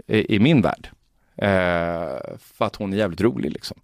[0.07, 0.91] I, i min värld.
[1.37, 3.77] Eh, för att hon är jävligt rolig liksom.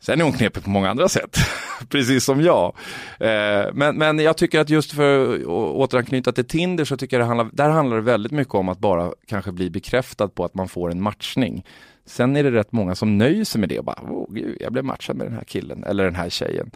[0.00, 1.36] Sen är hon knepig på många andra sätt,
[1.88, 2.76] precis som jag.
[3.20, 7.24] Eh, men, men jag tycker att just för att återanknyta till Tinder så tycker jag
[7.24, 10.54] det handlar, där handlar det väldigt mycket om att bara kanske bli bekräftad på att
[10.54, 11.64] man får en matchning.
[12.06, 14.72] Sen är det rätt många som nöjer sig med det och bara, åh gud, jag
[14.72, 16.70] blev matchad med den här killen eller den här tjejen.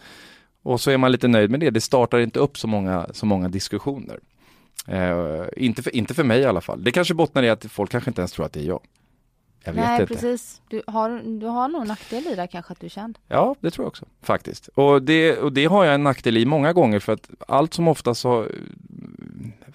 [0.62, 1.71] Och så är man lite nöjd med det.
[1.71, 4.21] Det startar inte upp så många, så många diskussioner.
[4.87, 6.85] Eh, inte, för, inte för mig i alla fall.
[6.85, 8.81] Det kanske bottnar i att folk kanske inte ens tror att det är jag.
[9.64, 10.14] Jag vet Nej inte.
[10.14, 10.62] precis.
[10.69, 13.19] Du har, du har nog nackdel i det kanske att du är känd.
[13.29, 14.69] Ja, det tror jag också faktiskt.
[14.69, 17.88] Och det, och det har jag en nackdel i många gånger för att allt som
[17.88, 18.47] oftast så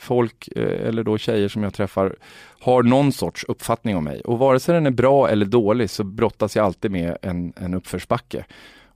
[0.03, 2.15] folk eh, eller då tjejer som jag träffar
[2.59, 6.03] har någon sorts uppfattning om mig och vare sig den är bra eller dålig så
[6.03, 8.45] brottas jag alltid med en, en uppförsbacke.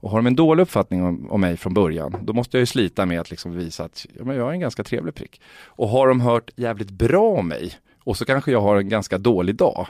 [0.00, 2.66] Och har de en dålig uppfattning om, om mig från början, då måste jag ju
[2.66, 5.40] slita med att liksom visa att ja, men jag är en ganska trevlig prick.
[5.66, 7.72] Och har de hört jävligt bra om mig
[8.04, 9.86] och så kanske jag har en ganska dålig dag,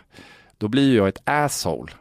[0.58, 1.92] då blir jag ett asshole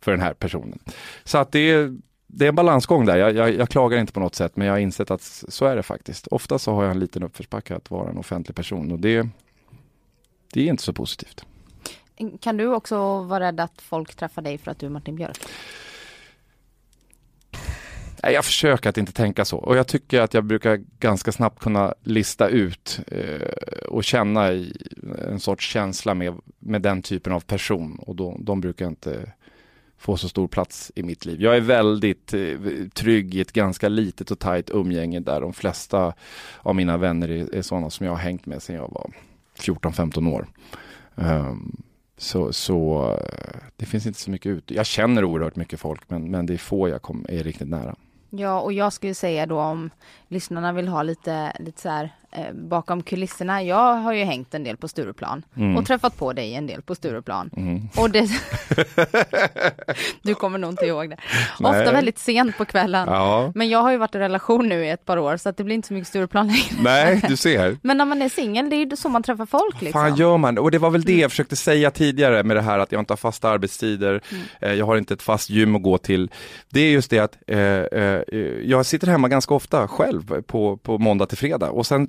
[0.00, 0.78] för den här personen.
[1.24, 3.16] Så att det är, det är en balansgång där.
[3.16, 5.76] Jag, jag, jag klagar inte på något sätt, men jag har insett att så är
[5.76, 6.26] det faktiskt.
[6.26, 9.28] Ofta så har jag en liten uppförsbacke att vara en offentlig person och det,
[10.52, 11.44] det är inte så positivt.
[12.40, 15.38] Kan du också vara rädd att folk träffar dig för att du är Martin Björk?
[18.22, 21.60] Nej, jag försöker att inte tänka så och jag tycker att jag brukar ganska snabbt
[21.60, 23.48] kunna lista ut eh,
[23.88, 24.88] och känna i
[25.28, 29.32] en sorts känsla med, med den typen av person och då, de brukar inte
[30.06, 31.42] få så stor plats i mitt liv.
[31.42, 32.58] Jag är väldigt eh,
[32.94, 36.12] trygg i ett ganska litet och tajt umgänge där de flesta
[36.58, 39.10] av mina vänner är, är sådana som jag har hängt med sedan jag var
[39.58, 40.46] 14-15 år.
[41.14, 41.82] Um,
[42.16, 44.70] så, så eh, det finns inte så mycket ut.
[44.70, 47.96] Jag känner oerhört mycket folk men, men det är få jag kom, är riktigt nära.
[48.30, 49.90] Ja, och jag skulle säga då om
[50.28, 52.10] lyssnarna vill ha lite, lite så här
[52.52, 53.62] bakom kulisserna.
[53.62, 55.76] Jag har ju hängt en del på Stureplan mm.
[55.76, 57.50] och träffat på dig en del på Stureplan.
[57.56, 57.88] Mm.
[57.96, 58.28] Och det...
[60.22, 61.16] du kommer nog inte ihåg det.
[61.60, 61.80] Nej.
[61.80, 63.08] Ofta väldigt sent på kvällen.
[63.08, 63.52] Ja.
[63.54, 65.64] Men jag har ju varit i relation nu i ett par år så att det
[65.64, 66.82] blir inte så mycket Stureplan längre.
[66.82, 67.76] Nej, du ser.
[67.82, 69.82] Men när man är singel, det är ju så man träffar folk.
[69.82, 70.00] Liksom.
[70.00, 70.58] Fan gör man?
[70.58, 73.12] Och det var väl det jag försökte säga tidigare med det här att jag inte
[73.12, 74.20] har fasta arbetstider.
[74.30, 74.42] Mm.
[74.60, 76.30] Eh, jag har inte ett fast gym att gå till.
[76.68, 78.22] Det är just det att eh, eh,
[78.64, 82.08] jag sitter hemma ganska ofta själv på, på måndag till fredag och sen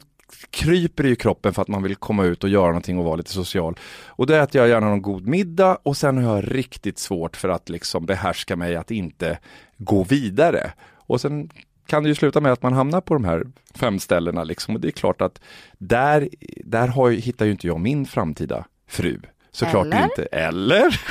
[0.49, 3.31] kryper i kroppen för att man vill komma ut och göra någonting och vara lite
[3.31, 3.79] social.
[4.05, 7.49] Och då äter jag gärna någon god middag och sen har jag riktigt svårt för
[7.49, 9.39] att liksom behärska mig att inte
[9.77, 10.71] gå vidare.
[10.93, 11.49] Och sen
[11.85, 13.43] kan det ju sluta med att man hamnar på de här
[13.75, 14.75] fem ställena liksom.
[14.75, 15.41] Och det är klart att
[15.77, 16.29] där,
[16.65, 19.19] där har, hittar ju inte jag min framtida fru.
[19.57, 20.03] Såklart Eller?
[20.03, 20.23] inte.
[20.23, 21.01] Eller?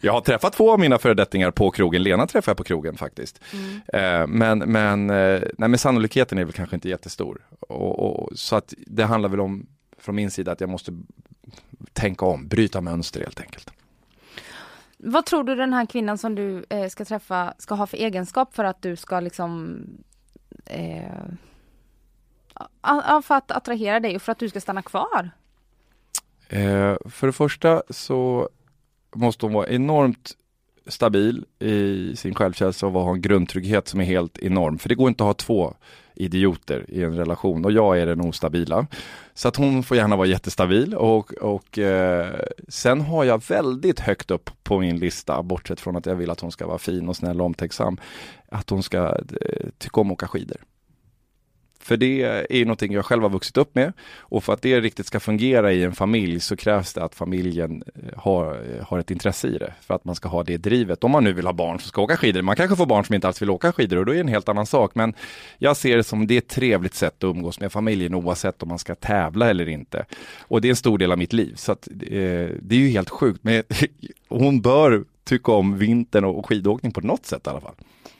[0.00, 2.02] Jag har träffat två av mina föredettingar på krogen.
[2.02, 3.40] Lena träffade jag på krogen faktiskt.
[3.52, 3.80] Mm.
[3.92, 7.46] Eh, men, men, eh, nej, men sannolikheten är väl kanske inte jättestor.
[7.60, 9.66] Och, och, så att det handlar väl om,
[9.98, 10.92] från min sida, att jag måste
[11.92, 13.70] tänka om, bryta mönster helt enkelt.
[14.96, 18.54] Vad tror du den här kvinnan som du eh, ska träffa ska ha för egenskap
[18.54, 19.80] för att du ska liksom
[20.64, 21.24] eh,
[23.22, 25.30] för att attrahera dig och för att du ska stanna kvar?
[26.48, 28.48] Eh, för det första så
[29.14, 30.36] måste hon vara enormt
[30.86, 34.78] stabil i sin självkänsla och ha en grundtrygghet som är helt enorm.
[34.78, 35.74] För det går inte att ha två
[36.14, 38.86] idioter i en relation och jag är den ostabila.
[39.34, 44.30] Så att hon får gärna vara jättestabil och, och eh, sen har jag väldigt högt
[44.30, 47.16] upp på min lista, bortsett från att jag vill att hon ska vara fin och
[47.16, 48.00] snäll och omtänksam,
[48.48, 48.98] att hon ska
[49.40, 50.56] eh, tycka om att åka skidor.
[51.86, 54.80] För det är ju någonting jag själv har vuxit upp med och för att det
[54.80, 58.98] riktigt ska fungera i en familj så krävs det att familjen eh, har, eh, har
[58.98, 61.04] ett intresse i det för att man ska ha det drivet.
[61.04, 62.42] Om man nu vill ha barn som ska åka skidor.
[62.42, 64.28] Man kanske får barn som inte alls vill åka skidor och då är det en
[64.28, 64.94] helt annan sak.
[64.94, 65.14] Men
[65.58, 68.68] jag ser det som det är ett trevligt sätt att umgås med familjen oavsett om
[68.68, 70.04] man ska tävla eller inte.
[70.40, 71.96] Och det är en stor del av mitt liv så att, eh,
[72.60, 73.38] det är ju helt sjukt.
[73.42, 73.62] Men
[74.28, 77.74] hon bör tycka om vintern och skidåkning på något sätt i alla fall.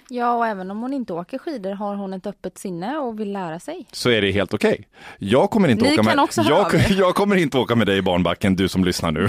[0.09, 3.33] Ja, och även om hon inte åker skidor har hon ett öppet sinne och vill
[3.33, 3.87] lära sig.
[3.93, 4.73] Så är det helt okej.
[4.73, 4.85] Okay.
[5.19, 8.57] Jag kommer inte Ni åka med jag, jag kommer inte åka med dig i barnbacken,
[8.57, 9.29] du som lyssnar nu.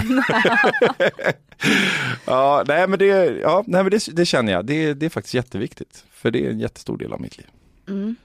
[2.24, 3.06] ja, nej men, det,
[3.40, 6.04] ja, nej, men det, det känner jag, det, det är faktiskt jätteviktigt.
[6.10, 7.46] För det är en jättestor del av mitt liv.
[7.88, 8.16] Mm.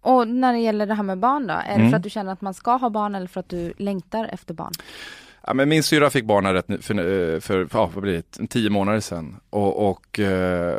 [0.00, 1.90] Och när det gäller det här med barn då, är det mm.
[1.90, 4.54] för att du känner att man ska ha barn eller för att du längtar efter
[4.54, 4.72] barn?
[5.46, 6.94] Ja, men min syra fick barn rätt för,
[7.40, 9.36] för, för ja, vad blir det, tio månader sedan.
[9.50, 10.78] Och, och eh,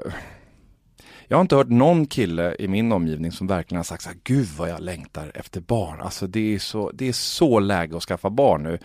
[1.28, 4.18] jag har inte hört någon kille i min omgivning som verkligen har sagt så här,
[4.24, 6.02] gud vad jag längtar efter barn.
[6.02, 8.80] Alltså det är så, det är så läge att skaffa barn nu.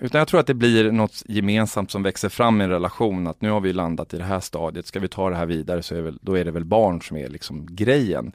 [0.00, 3.40] Utan jag tror att det blir något gemensamt som växer fram i en relation, att
[3.40, 5.94] nu har vi landat i det här stadiet, ska vi ta det här vidare så
[5.94, 8.32] är väl, då är det väl barn som är liksom grejen.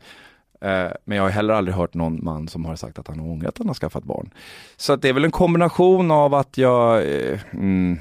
[0.61, 3.27] Eh, men jag har heller aldrig hört någon man som har sagt att han har
[3.27, 4.29] ångrat att han har skaffat barn.
[4.77, 7.99] Så att det är väl en kombination av att jag eh, mm,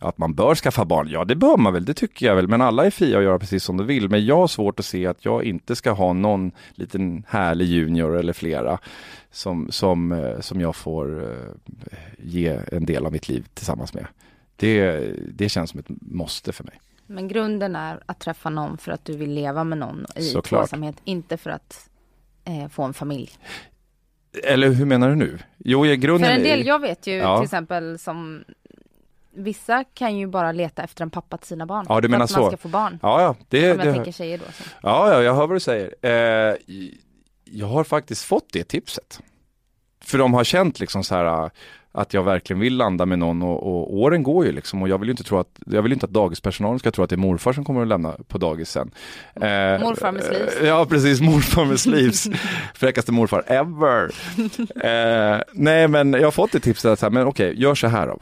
[0.00, 2.60] att man bör skaffa barn, ja det bör man väl, det tycker jag väl, men
[2.60, 4.08] alla är fria att göra precis som de vill.
[4.08, 8.18] Men jag har svårt att se att jag inte ska ha någon liten härlig junior
[8.18, 8.78] eller flera
[9.30, 11.52] som, som, eh, som jag får eh,
[12.18, 14.06] ge en del av mitt liv tillsammans med.
[14.56, 15.00] Det,
[15.34, 16.80] det känns som ett måste för mig.
[17.06, 20.96] Men grunden är att träffa någon för att du vill leva med någon i tvåsamhet,
[21.04, 21.88] inte för att
[22.44, 23.30] eh, få en familj.
[24.44, 25.38] Eller hur menar du nu?
[25.58, 26.30] Jo, i grunden...
[26.30, 27.36] För en del, jag vet ju ja.
[27.36, 28.44] till exempel som
[29.32, 31.86] Vissa kan ju bara leta efter en pappa till sina barn.
[31.88, 32.34] Ja, du menar så.
[32.34, 32.98] För att man ska få barn.
[33.02, 33.36] Ja, ja.
[33.48, 34.44] Det, Om jag det, tänker tjejer då.
[34.52, 34.62] Så.
[34.82, 35.94] Ja, ja, jag hör vad du säger.
[36.02, 36.56] Eh,
[37.44, 39.20] jag har faktiskt fått det tipset.
[40.04, 41.50] För de har känt liksom så här
[41.92, 44.98] att jag verkligen vill landa med någon och, och, åren går ju liksom och jag
[44.98, 47.52] vill inte tro att, jag vill inte att dagispersonalen ska tro att det är morfar
[47.52, 48.90] som kommer att lämna på dagis sen.
[49.34, 49.40] Eh,
[49.80, 50.54] morfar med sleeves.
[50.62, 52.28] Ja precis, morfar med sleeves.
[52.74, 54.10] Fräckaste morfar ever.
[54.80, 57.86] Eh, nej men jag har fått det tipset att så här, men okej, gör så
[57.86, 58.18] här då.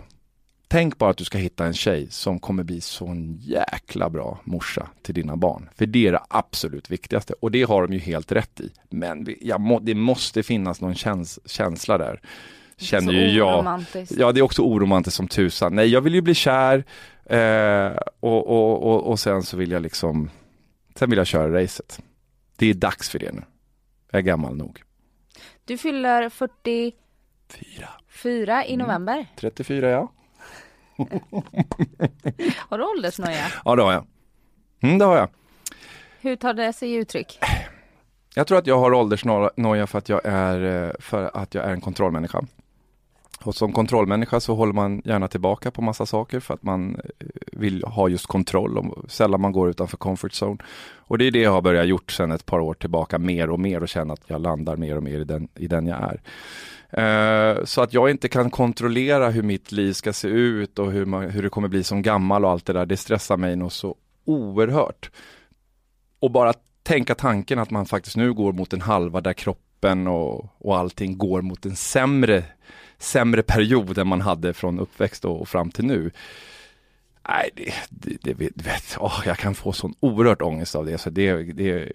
[0.71, 4.41] Tänk bara att du ska hitta en tjej som kommer bli så en jäkla bra
[4.45, 5.69] morsa till dina barn.
[5.75, 8.71] För det är det absolut viktigaste och det har de ju helt rätt i.
[8.91, 9.27] Men
[9.59, 12.21] må, det måste finnas någon käns känsla där
[12.77, 13.85] känner ju jag.
[14.11, 15.75] Ja, det är också oromantiskt som tusan.
[15.75, 16.85] Nej, jag vill ju bli kär
[17.25, 20.31] eh, och, och, och, och sen så vill jag liksom,
[20.95, 22.01] sen vill jag köra racet.
[22.57, 23.43] Det är dags för det nu.
[24.11, 24.83] Jag är gammal nog.
[25.65, 28.67] Du fyller 44 Fyra.
[28.67, 29.27] i november.
[29.37, 30.13] 34 ja.
[32.69, 33.47] Har du åldersnoja?
[33.65, 34.07] Ja, det har jag.
[34.81, 35.29] Mm, det har jag.
[36.21, 37.39] Hur tar det sig uttryck?
[38.35, 41.71] Jag tror att jag har åldersnoja för att jag är, eh, för att jag är
[41.71, 42.45] en kontrollmänniska.
[43.43, 47.27] Och som kontrollmänniska så håller man gärna tillbaka på massa saker för att man eh,
[47.53, 50.59] vill ha just kontroll och sällan man går utanför comfort zone.
[50.97, 53.61] Och det är det jag har börjat gjort sedan ett par år tillbaka mer och
[53.61, 56.21] mer och känna att jag landar mer och mer i den, i den jag är.
[56.93, 61.05] Eh, så att jag inte kan kontrollera hur mitt liv ska se ut och hur,
[61.05, 63.73] man, hur det kommer bli som gammal och allt det där, det stressar mig nog
[63.73, 65.11] så oerhört.
[66.21, 70.55] Och bara tänka tanken att man faktiskt nu går mot en halva där kroppen och,
[70.59, 72.45] och allting går mot en sämre,
[72.99, 76.11] sämre period än man hade från uppväxt och, och fram till nu.
[77.29, 80.99] Nej, det, det, det vet, vet åh, jag kan få sån oerhört ångest av det.
[80.99, 81.93] Så det, det,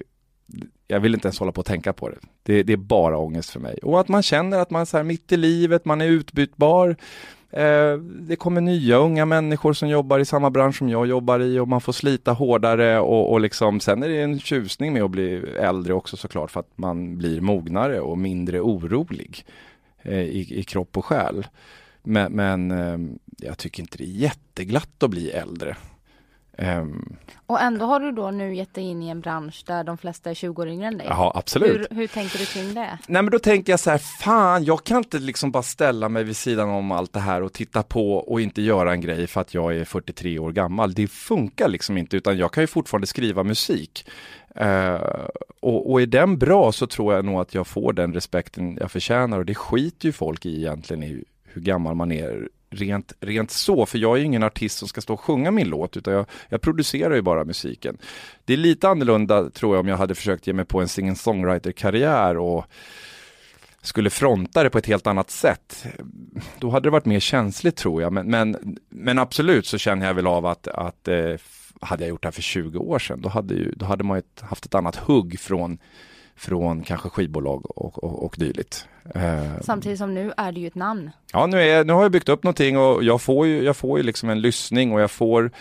[0.88, 2.18] jag vill inte ens hålla på att tänka på det.
[2.44, 2.64] det.
[2.64, 3.80] Det är bara ångest för mig.
[3.84, 6.96] Och att man känner att man är så här mitt i livet, man är utbytbar.
[7.50, 11.60] Eh, det kommer nya unga människor som jobbar i samma bransch som jag jobbar i
[11.60, 15.12] och man får slita hårdare och, och liksom sen är det en tjusning med att
[15.12, 19.46] bli äldre också såklart för att man blir mognare och mindre orolig
[20.02, 21.48] eh, i, i kropp och själ.
[22.04, 22.98] Men, men eh,
[23.48, 25.76] jag tycker inte det är jätteglatt att bli äldre.
[26.58, 29.98] Um, Och ändå har du då nu gett dig in i en bransch där de
[29.98, 31.08] flesta är 20 år yngre än dig.
[31.10, 31.88] ja, absolut.
[31.92, 32.98] Hur, hur tänker du kring det?
[33.08, 36.24] Nej men då tänker jag så här, fan jag kan inte liksom bara ställa mig
[36.24, 39.42] vid sidan om allt det här och titta på och inte göra en grej för
[39.42, 40.94] att jag är 43 år gammal.
[40.94, 44.10] Det funkar liksom inte utan jag kan ju fortfarande skriva musik.
[44.62, 45.00] Uh,
[45.60, 48.92] och, och är den bra så tror jag nog att jag får den respekten jag
[48.92, 53.52] förtjänar och det skiter ju folk i egentligen i hur gammal man är rent, rent
[53.52, 56.14] så, för jag är ju ingen artist som ska stå och sjunga min låt, utan
[56.14, 57.98] jag, jag producerar ju bara musiken.
[58.46, 62.38] Det är lite annorlunda tror jag om jag hade försökt ge mig på en singer-songwriter-karriär
[62.38, 62.66] och
[63.82, 65.86] skulle fronta det på ett helt annat sätt.
[66.60, 70.14] Då hade det varit mer känsligt tror jag, men, men, men absolut så känner jag
[70.14, 71.36] väl av att, att eh,
[71.82, 74.18] hade jag gjort det här för 20 år sedan, då hade, ju, då hade man
[74.18, 75.78] ju haft ett annat hugg från
[76.36, 78.88] från kanske skivbolag och, och, och dylikt.
[79.16, 81.12] Eh, Samtidigt som nu är det ju ett namn.
[81.34, 84.00] Ja, nu, är, nu har jag byggt upp någonting och jag får ju, jag får
[84.00, 85.52] ju liksom en lyssning och jag får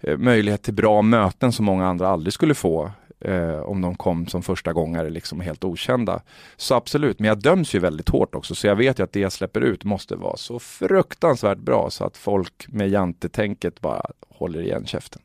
[0.00, 4.26] eh, möjlighet till bra möten som många andra aldrig skulle få eh, om de kom
[4.26, 6.22] som första gångare liksom helt okända.
[6.56, 9.20] Så absolut, men jag döms ju väldigt hårt också så jag vet ju att det
[9.20, 14.60] jag släpper ut måste vara så fruktansvärt bra så att folk med jantetänket bara håller
[14.60, 15.22] igen käften.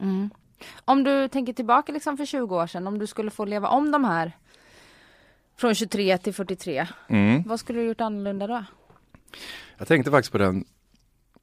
[0.00, 0.30] Mm.
[0.84, 3.90] Om du tänker tillbaka liksom för 20 år sedan, om du skulle få leva om
[3.90, 4.32] de här
[5.56, 7.42] från 23 till 43, mm.
[7.46, 8.64] vad skulle du gjort annorlunda då?
[9.78, 10.64] Jag tänkte faktiskt på den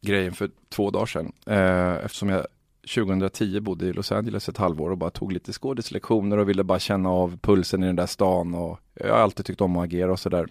[0.01, 2.45] grejen för två dagar sedan eh, eftersom jag
[2.95, 6.79] 2010 bodde i Los Angeles ett halvår och bara tog lite skådeslektioner och ville bara
[6.79, 10.11] känna av pulsen i den där stan och jag har alltid tyckt om att agera
[10.11, 10.47] och sådär.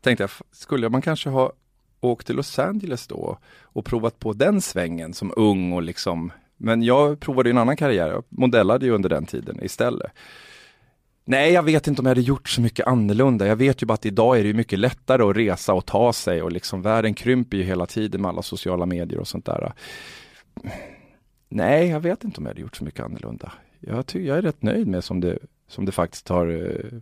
[0.00, 1.52] Tänkte jag, skulle man kanske ha
[2.00, 6.82] åkt till Los Angeles då och provat på den svängen som ung och liksom men
[6.82, 10.12] jag provade en annan karriär, jag modellade ju under den tiden istället.
[11.24, 13.46] Nej, jag vet inte om jag hade gjort så mycket annorlunda.
[13.46, 16.42] Jag vet ju bara att idag är det mycket lättare att resa och ta sig
[16.42, 19.72] och liksom världen krymper ju hela tiden med alla sociala medier och sånt där.
[21.48, 23.52] Nej, jag vet inte om jag hade gjort så mycket annorlunda.
[23.80, 25.38] Jag, tycker, jag är rätt nöjd med som det,
[25.68, 26.98] som det faktiskt har eh,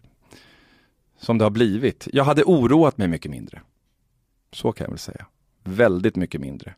[1.18, 2.09] som det har blivit.
[2.12, 3.61] Jag hade oroat mig mycket mindre.
[4.53, 5.26] Så kan jag väl säga.
[5.64, 6.74] Väldigt mycket mindre.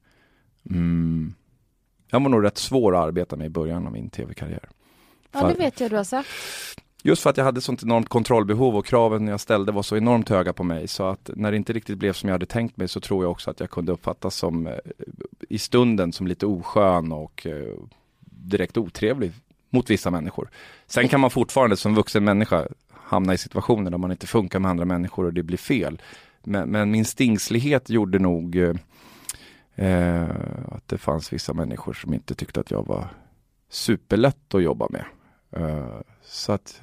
[0.70, 1.35] Mm.
[2.13, 4.69] Jag var nog rätt svår att arbeta med i början av min tv-karriär.
[5.33, 6.29] Ja, det vet jag du har sagt.
[7.03, 10.29] Just för att jag hade sånt enormt kontrollbehov och kraven jag ställde var så enormt
[10.29, 12.89] höga på mig så att när det inte riktigt blev som jag hade tänkt mig
[12.89, 14.75] så tror jag också att jag kunde uppfattas som eh,
[15.49, 17.75] i stunden som lite oskön och eh,
[18.21, 19.33] direkt otrevlig
[19.71, 20.51] mot vissa människor.
[20.87, 24.71] Sen kan man fortfarande som vuxen människa hamna i situationer där man inte funkar med
[24.71, 26.03] andra människor och det blir fel.
[26.43, 28.79] Men, men min stingslighet gjorde nog
[29.75, 30.29] eh,
[30.68, 33.09] att det fanns vissa människor som inte tyckte att jag var
[33.70, 35.05] superlätt att jobba med.
[35.57, 36.81] Eh, så att,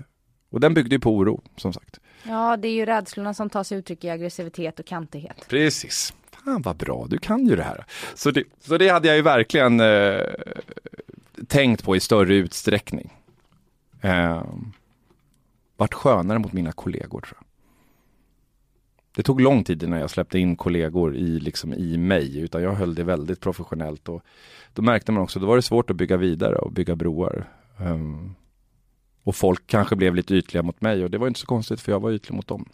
[0.50, 2.00] och den byggde ju på oro, som sagt.
[2.24, 5.46] Ja, det är ju rädslorna som tar sig uttryck i aggressivitet och kantighet.
[5.50, 6.14] Precis.
[6.32, 7.86] Fan vad bra, du kan ju det här.
[8.16, 10.22] Så det, så det hade jag ju verkligen eh,
[11.48, 13.14] tänkt på i större utsträckning.
[14.02, 14.44] Eh,
[15.78, 17.46] vart skönare mot mina kollegor tror jag.
[19.20, 22.72] Det tog lång tid innan jag släppte in kollegor i, liksom, i mig, utan jag
[22.74, 24.10] höll det väldigt professionellt.
[24.10, 24.22] Och
[24.74, 27.48] då märkte man också, då var det svårt att bygga vidare och bygga broar.
[27.80, 28.36] Um,
[29.24, 31.92] och folk kanske blev lite ytliga mot mig och det var inte så konstigt för
[31.92, 32.70] jag var ytlig mot dem.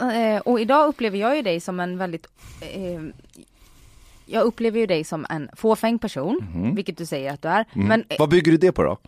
[0.00, 2.26] Eh, och idag upplever jag ju dig som en väldigt
[2.60, 3.00] eh,
[4.26, 6.74] jag upplever ju dig som en fåfäng person, Mhm.
[6.74, 7.64] vilket du säger att du är.
[7.74, 7.88] Mm.
[7.88, 8.98] Men eh, Vad bygger du det på då?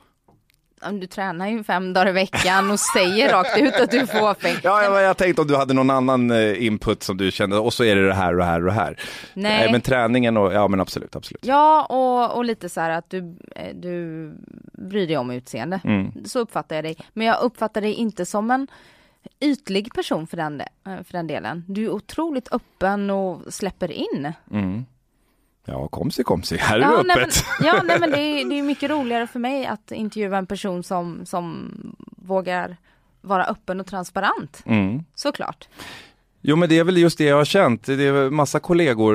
[0.91, 4.57] Du tränar ju fem dagar i veckan och säger rakt ut att du är fåfäng.
[4.63, 7.73] Ja, jag, jag tänkte om du hade någon annan eh, input som du kände, och
[7.73, 9.01] så är det det här och det här och det här.
[9.35, 9.73] Nej.
[9.73, 11.45] men träningen och, ja men absolut, absolut.
[11.47, 14.33] Ja, och, och lite så här att du, eh, du
[14.73, 15.81] bryr dig om utseende.
[15.85, 16.13] Mm.
[16.25, 16.97] Så uppfattar jag dig.
[17.13, 18.69] Men jag uppfattar dig inte som en
[19.41, 21.65] ytlig person för den, de- för den delen.
[21.69, 24.33] Du är otroligt öppen och släpper in.
[24.51, 24.85] Mm.
[25.65, 27.45] Ja, komsi komsi, här är Ja, det nej, men, öppet.
[27.61, 30.83] ja, nej men det är, det är mycket roligare för mig att intervjua en person
[30.83, 31.71] som, som
[32.17, 32.77] vågar
[33.21, 34.63] vara öppen och transparent.
[34.67, 35.05] Mm.
[35.15, 35.69] Såklart.
[36.41, 37.87] Jo men det är väl just det jag har känt.
[37.87, 39.15] Det är massa kollegor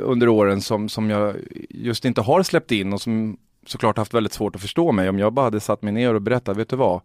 [0.00, 1.36] under åren som, som jag
[1.70, 3.36] just inte har släppt in och som
[3.66, 5.08] såklart haft väldigt svårt att förstå mig.
[5.08, 7.00] Om jag bara hade satt mig ner och berättat, vet du vad?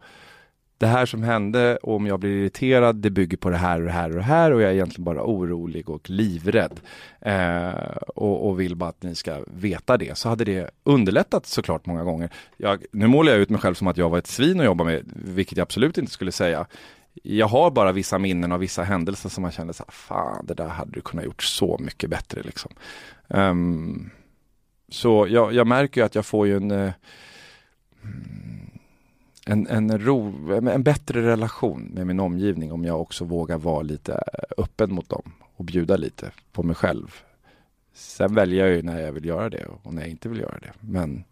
[0.79, 3.85] Det här som hände och om jag blir irriterad, det bygger på det här och
[3.85, 6.79] det här och det här och jag är egentligen bara orolig och livrädd.
[7.21, 7.69] Eh,
[8.15, 10.17] och, och vill bara att ni ska veta det.
[10.17, 12.29] Så hade det underlättat såklart många gånger.
[12.57, 14.83] Jag, nu målar jag ut mig själv som att jag var ett svin att jobba
[14.83, 16.67] med, vilket jag absolut inte skulle säga
[17.23, 20.53] jag har bara vissa minnen av vissa händelser som man kände så här, fan det
[20.53, 22.71] där hade du kunnat gjort så mycket bättre liksom.
[23.27, 24.09] Um,
[24.89, 26.91] så jag, jag märker ju att jag får ju en uh,
[29.51, 34.23] en, en, ro, en bättre relation med min omgivning om jag också vågar vara lite
[34.57, 37.15] öppen mot dem och bjuda lite på mig själv.
[37.93, 40.59] Sen väljer jag ju när jag vill göra det och när jag inte vill göra
[40.59, 40.71] det.
[40.79, 41.23] Men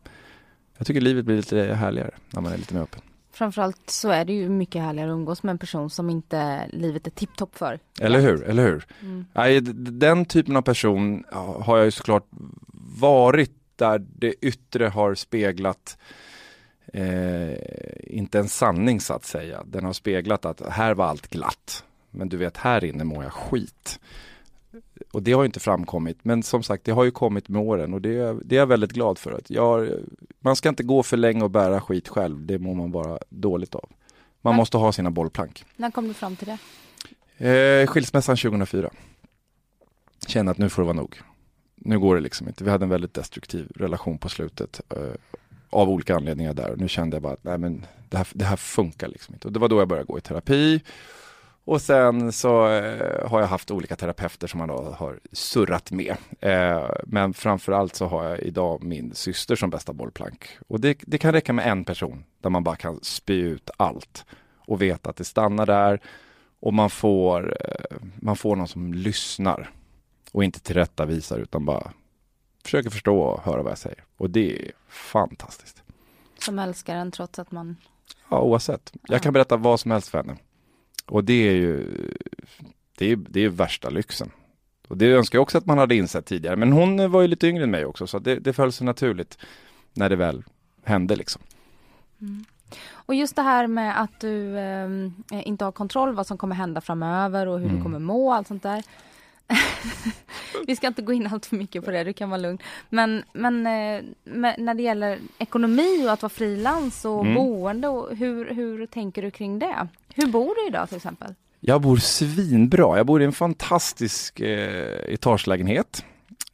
[0.77, 3.01] jag tycker livet blir lite härligare när man är lite mer öppen.
[3.31, 7.07] Framförallt så är det ju mycket härligare att umgås med en person som inte livet
[7.07, 7.79] är tipptopp för.
[8.01, 8.85] Eller hur, eller hur?
[9.01, 9.25] Mm.
[9.99, 11.23] Den typen av person
[11.59, 12.27] har jag ju såklart
[12.99, 15.97] varit där det yttre har speglat
[16.93, 17.57] eh,
[18.03, 19.63] inte en sanning så att säga.
[19.65, 21.83] Den har speglat att här var allt glatt.
[22.11, 23.99] Men du vet, här inne mår jag skit.
[25.11, 26.17] Och det har ju inte framkommit.
[26.21, 28.67] Men som sagt, det har ju kommit med åren och det är, det är jag
[28.67, 29.31] väldigt glad för.
[29.31, 29.89] Att jag,
[30.39, 32.45] man ska inte gå för länge och bära skit själv.
[32.45, 33.89] Det mår man bara dåligt av.
[34.41, 34.57] Man Nej.
[34.57, 35.65] måste ha sina bollplank.
[35.75, 36.57] När kom du fram till det?
[37.49, 38.89] Eh, skilsmässan 2004.
[40.27, 41.21] Kände att nu får det vara nog.
[41.75, 42.63] Nu går det liksom inte.
[42.63, 44.81] Vi hade en väldigt destruktiv relation på slutet.
[44.89, 44.99] Eh,
[45.69, 46.71] av olika anledningar där.
[46.71, 49.47] Och nu kände jag bara att nej, men det, här, det här funkar liksom inte.
[49.47, 50.81] Och det var då jag började gå i terapi.
[51.67, 56.15] Och sen så eh, har jag haft olika terapeuter som man då har surrat med.
[56.39, 60.49] Eh, men framförallt så har jag idag min syster som bästa bollplank.
[60.67, 64.25] Och det, det kan räcka med en person där man bara kan spy ut allt.
[64.57, 66.01] Och veta att det stannar där.
[66.59, 69.69] Och man får, eh, man får någon som lyssnar
[70.31, 71.91] och inte tillrättavisar utan bara
[72.63, 74.06] försöker förstå och höra vad jag säger.
[74.17, 75.83] Och det är fantastiskt.
[76.39, 77.75] Som älskar en trots att man...
[78.29, 78.91] Ja, oavsett.
[79.07, 79.19] Jag Ja.
[79.19, 80.35] kan berätta vad som helst för henne.
[81.05, 81.93] Och det är ju
[82.97, 84.31] det är, det är värsta lyxen.
[84.87, 86.55] Och det önskar jag också att man hade insett tidigare.
[86.55, 89.37] Men hon var ju lite yngre än mig också så det, det föll sig naturligt
[89.93, 90.43] när det väl
[90.83, 91.41] hände liksom.
[92.21, 92.45] Mm.
[92.91, 94.87] Och just det här med att du eh,
[95.47, 97.77] inte har kontroll vad som kommer hända framöver och hur Mm.
[97.77, 98.83] du kommer må och allt sånt där.
[100.67, 102.57] Vi ska inte gå in allt för mycket på det, du kan vara lugn.
[102.89, 107.35] Men, men, eh, men när det gäller ekonomi och att vara frilans och Mm.
[107.35, 109.87] boende, och hur, hur tänker du kring det?
[110.15, 111.33] Hur bor du idag till exempel?
[111.59, 112.97] Jag bor svinbra.
[112.97, 116.05] Jag bor i en fantastisk eh, etagelägenhet.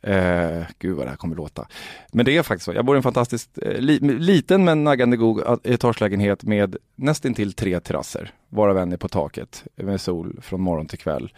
[0.02, 1.68] Eh, gud vad det här kommer låta.
[2.12, 2.74] Men det är faktiskt så.
[2.74, 7.80] Jag bor i en fantastiskt eh, li, liten men naggande god etagelägenhet med nästintill tre
[7.80, 8.32] terrasser.
[8.50, 11.34] Varav en är på taket med sol från morgon till kväll.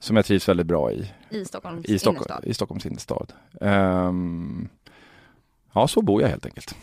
[0.00, 1.10] Som jag trivs väldigt bra i.
[1.30, 2.44] I Stockholms I, Stockholm, innerstad?
[2.44, 3.32] i Stockholms innerstad.
[3.60, 4.68] Ehm,
[5.72, 6.74] ja, så bor jag helt enkelt.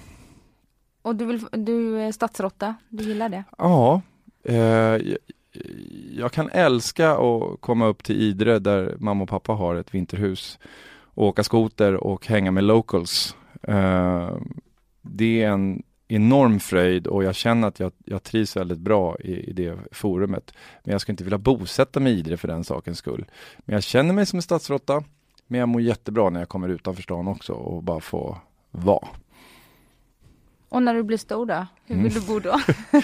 [1.02, 3.44] Och du, vill, du är stadsråtta, du gillar det?
[3.58, 4.02] Ja,
[4.44, 5.18] eh, jag,
[6.16, 10.60] jag kan älska att komma upp till Idre där mamma och pappa har ett vinterhus
[11.02, 13.36] och åka skoter och hänga med locals.
[13.64, 14.36] Eh,
[15.02, 19.50] det är en enorm fröjd och jag känner att jag, jag trivs väldigt bra i,
[19.50, 20.54] i det forumet.
[20.84, 23.26] Men jag skulle inte vilja bosätta mig i Idre för den sakens skull.
[23.58, 25.04] Men jag känner mig som en stadsråtta.
[25.48, 28.38] Men jag mår jättebra när jag kommer utanför stan också och bara får
[28.72, 29.08] vara.
[30.70, 31.66] Och när du blir stor då?
[31.86, 32.14] Hur vill Mm.
[32.14, 32.60] du bo då?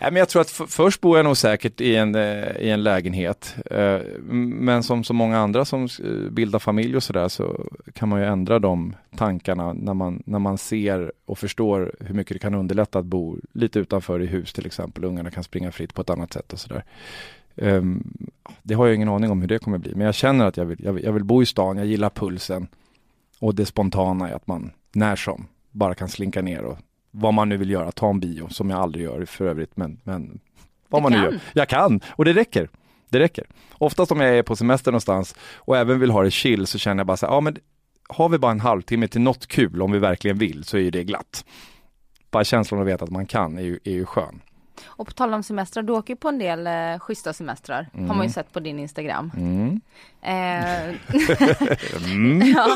[0.00, 2.82] Nej, men jag tror att först bor jag nog säkert i en, eh, i en
[2.82, 3.56] lägenhet.
[3.70, 8.20] Eh, men som så många andra som eh, bildar familj och sådär så kan man
[8.20, 12.54] ju ändra de tankarna när man, när man ser och förstår hur mycket det kan
[12.54, 15.04] underlätta att bo lite utanför i hus till exempel.
[15.04, 16.84] Ungarna kan springa fritt på ett annat sätt och sådär.
[17.56, 18.02] Ehm,
[18.62, 19.94] det har jag ingen aning om hur det kommer bli.
[19.94, 22.10] Men jag känner att jag vill, jag vill, jag vill bo i stan, jag gillar
[22.10, 22.66] pulsen.
[23.40, 26.78] Och det spontana är att man när som bara kan slinka ner och
[27.10, 30.00] vad man nu vill göra, ta en bio som jag aldrig gör för övrigt men,
[30.04, 30.40] men
[30.88, 31.24] vad Du man nu kan.
[31.32, 31.40] gör.
[31.52, 32.68] Jag kan och det räcker.
[33.08, 33.44] Det räcker.
[33.72, 37.00] Oftast om jag är på semester någonstans och även vill ha det chill så känner
[37.00, 37.56] jag bara så här, ja men
[38.08, 41.04] har vi bara en halvtimme till något kul om vi verkligen vill så är det
[41.04, 41.44] glatt.
[42.30, 44.40] Bara känslan att veta att man kan är ju, är ju skön.
[44.86, 47.88] Och på tal om semestrar, du åker ju på en del eh, schyssta semestrar.
[47.94, 48.08] Mm.
[48.08, 49.30] Har man ju sett på din Instagram.
[49.36, 49.80] Mm.
[50.22, 50.94] Eh,
[52.04, 52.52] Mm.
[52.56, 52.66] ja,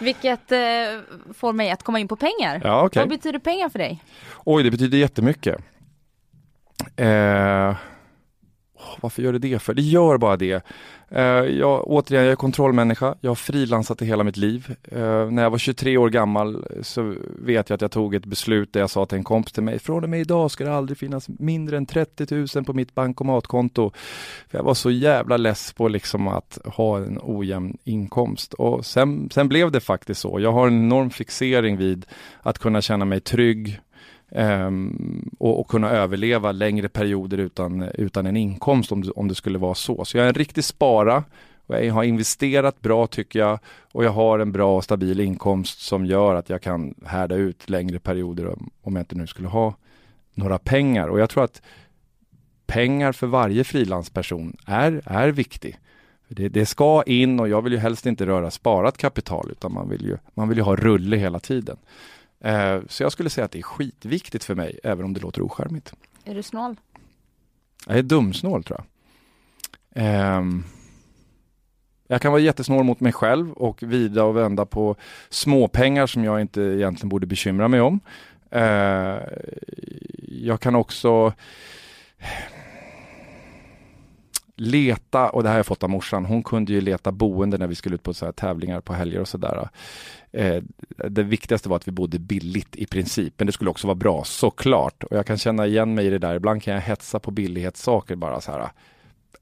[0.00, 0.58] vilket eh,
[1.34, 2.60] får mig att komma in på pengar.
[2.64, 3.00] Ja, okej.
[3.00, 4.02] Vad betyder pengar för dig?
[4.44, 5.56] Oj, det betyder jättemycket.
[6.96, 7.76] Eh,
[9.00, 9.74] varför gör det det för?
[9.74, 10.64] Det gör bara det.
[11.08, 13.14] Eh, jag, återigen, jag är kontrollmänniska.
[13.20, 14.76] Jag har frilansat i hela mitt liv.
[14.82, 18.72] Eh, när jag var 23 år gammal så vet jag att jag tog ett beslut
[18.72, 20.98] där jag sa till en kompis till mig, från och med idag ska det aldrig
[20.98, 23.90] finnas mindre än 30 000 på mitt bankomatkonto.
[24.48, 28.54] För jag var så jävla less på liksom att ha en ojämn inkomst.
[28.54, 30.40] Och sen, sen blev det faktiskt så.
[30.40, 32.06] Jag har en enorm fixering vid
[32.42, 33.80] att kunna känna mig trygg,
[34.28, 39.34] Um, och, och kunna överleva längre perioder utan, utan en inkomst om det, om det
[39.34, 40.04] skulle vara så.
[40.04, 41.24] Så jag är en riktig spara
[41.66, 43.58] och jag har investerat bra tycker jag
[43.92, 47.70] och jag har en bra och stabil inkomst som gör att jag kan härda ut
[47.70, 49.74] längre perioder om, om jag inte nu skulle ha
[50.34, 51.08] några pengar.
[51.08, 51.62] Och jag tror att
[52.66, 55.78] pengar för varje frilansperson är, är viktig.
[56.28, 59.88] Det, det ska in och jag vill ju helst inte röra sparat kapital utan man
[59.88, 61.76] vill ju, man vill ju ha rulle hela tiden.
[62.40, 65.42] Eh, Så jag skulle säga att det är skitviktigt för mig, även om det låter
[65.42, 65.92] ocharmigt.
[66.24, 66.76] Är du snål?
[67.86, 68.86] Jag är dumsnål tror jag.
[70.04, 70.64] Ehm,
[72.08, 74.96] jag kan vara jättesnål mot mig själv och vida och vända på
[75.28, 78.00] småpengar som jag inte egentligen borde bekymra mig om.
[78.50, 79.16] Eh,
[80.28, 81.32] jag kan också
[84.56, 87.66] leta, och det här har jag fått av morsan, hon kunde ju leta boende när
[87.66, 89.68] vi skulle ut på så här tävlingar på helger och sådär.
[90.32, 90.62] Eh,
[91.08, 94.24] det viktigaste var att vi bodde billigt i princip, men det skulle också vara bra,
[94.24, 95.04] såklart.
[95.04, 98.16] Och jag kan känna igen mig i det där, ibland kan jag hetsa på billighetssaker
[98.16, 98.68] bara så här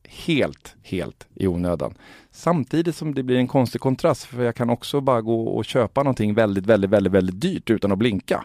[0.09, 1.95] helt, helt i onödan.
[2.31, 6.03] Samtidigt som det blir en konstig kontrast, för jag kan också bara gå och köpa
[6.03, 8.45] någonting väldigt, väldigt, väldigt, väldigt dyrt utan att blinka.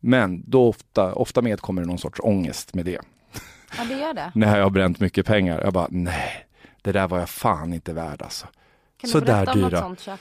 [0.00, 3.00] Men då ofta, ofta med kommer det någon sorts ångest med det.
[3.78, 4.32] Ja, det gör det.
[4.34, 5.60] När jag har bränt mycket pengar.
[5.64, 6.46] Jag bara, nej,
[6.82, 8.46] det där var jag fan inte värd alltså.
[9.00, 9.80] Kan Så du berätta om något dyra.
[9.80, 10.20] sånt köp?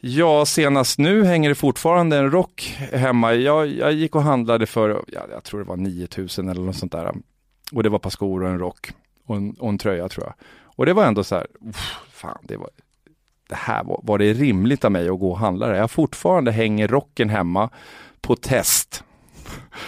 [0.00, 3.34] Ja, senast nu hänger det fortfarande en rock hemma.
[3.34, 6.92] Jag, jag gick och handlade för, ja, jag tror det var 9000 eller något sånt
[6.92, 7.12] där.
[7.72, 8.90] Och det var ett par skor och en rock
[9.26, 10.34] och en, och en tröja tror jag.
[10.64, 11.46] Och det var ändå så här,
[12.12, 12.70] fan det var,
[13.48, 15.76] det här var, var det rimligt av mig att gå och handla det?
[15.76, 17.70] Jag fortfarande hänger rocken hemma
[18.20, 19.04] på test.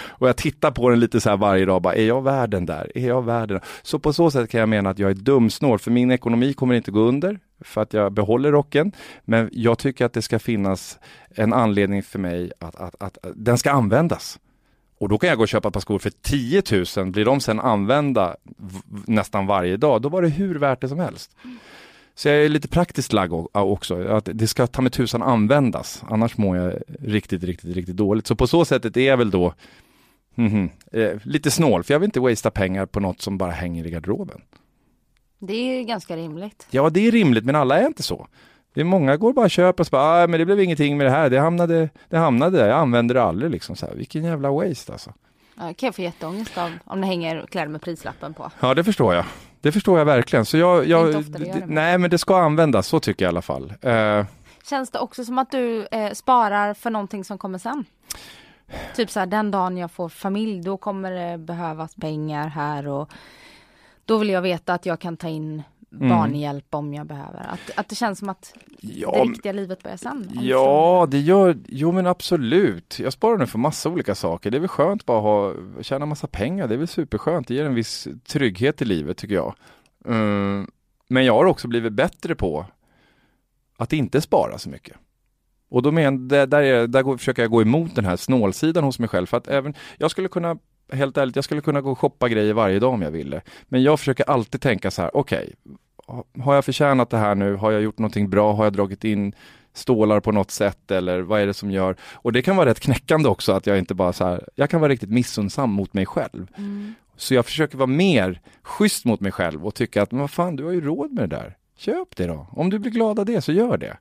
[0.09, 2.93] Och jag tittar på den lite så här varje dag, bara, är jag värden där?
[2.95, 3.61] Är jag värden?
[3.83, 6.75] Så på så sätt kan jag mena att jag är dumsnål, för min ekonomi kommer
[6.75, 8.93] inte gå under, för att jag behåller rocken.
[9.25, 10.99] Men jag tycker att det ska finnas
[11.35, 14.39] en anledning för mig att, att, att, att den ska användas.
[14.99, 16.63] Och då kan jag gå och köpa ett par skor för 10
[16.97, 20.89] 000, blir de sen använda v- nästan varje dag, då var det hur värt det
[20.89, 21.37] som helst.
[22.15, 26.03] Så jag är lite praktiskt lagd o- också, att det ska ta med tusan användas,
[26.11, 28.27] annars mår jag riktigt, riktigt, riktigt dåligt.
[28.27, 29.55] Så på så sättet är jag väl då
[30.35, 33.87] mhm, eh, lite snål, för jag vill inte wastea pengar på något som bara hänger
[33.87, 34.41] i garderoben.
[35.39, 36.67] Det är ju ganska rimligt.
[36.71, 38.27] Ja, det är rimligt, men alla är inte så.
[38.75, 40.97] Det är många går bara och köper och så bara, ah, men det blev ingenting
[40.97, 43.95] med det här, det hamnade, det hamnade där, jag använder det aldrig liksom så här.
[43.95, 45.13] Vilken jävla waste alltså.
[45.57, 48.51] Ja, kan jag få jätteångest av om det hänger kläder med prislappen på.
[48.61, 49.25] Ja, det förstår jag.
[49.61, 50.45] Det förstår jag verkligen.
[50.45, 51.25] Så jag, jag,
[51.67, 53.73] nej, men det ska användas, så tycker jag i alla fall.
[53.81, 54.25] Eh,
[54.69, 57.85] Känns det också som att du eh, sparar för någonting som kommer sen?
[58.97, 63.11] Typ så här, den dagen jag får familj, då kommer det behövas pengar här och
[64.05, 67.47] då vill jag veta att jag kan ta in barnhjälp om jag behöver.
[67.49, 70.31] Att, att det känns som att ja, det riktiga livet börjar sen.
[70.33, 72.99] Ja, det gör, jo men absolut.
[72.99, 74.51] Jag sparar nu för massa olika saker.
[74.51, 76.69] Det är väl skönt bara att ha, tjäna massa pengar.
[76.69, 77.49] Det är väl superskönt.
[77.49, 79.55] Det ger en viss trygghet i livet tycker jag.
[80.07, 80.71] Mm,
[81.09, 82.67] men jag har också blivit bättre på
[83.77, 84.97] att inte spara så mycket.
[85.71, 88.85] Och då men, där, där, är, där går, försöker jag gå emot den här snålsidan
[88.85, 89.27] hos mig själv.
[89.27, 90.59] För att även, jag skulle kunna,
[90.93, 93.41] helt ärligt, jag skulle kunna gå och shoppa grejer varje dag om jag ville.
[93.69, 95.55] Men jag försöker alltid tänka så här, okej,
[96.43, 97.55] har jag förtjänat det här nu?
[97.55, 98.53] Har jag gjort någonting bra?
[98.53, 99.35] Har jag dragit in
[99.73, 101.97] stålar på något sätt eller vad är det som gör?
[102.13, 104.81] Och det kan vara rätt knäckande också att jag inte bara så här, jag kan
[104.81, 106.47] vara riktigt missunnsam mot mig själv.
[106.57, 106.95] Mm.
[107.17, 110.57] Så jag försöker vara mer schysst mot mig själv och tycka att, men vad fan,
[110.57, 111.57] du har ju råd med det där.
[111.77, 112.47] Köp det då.
[112.53, 113.97] Om du blir glad av det, så gör det.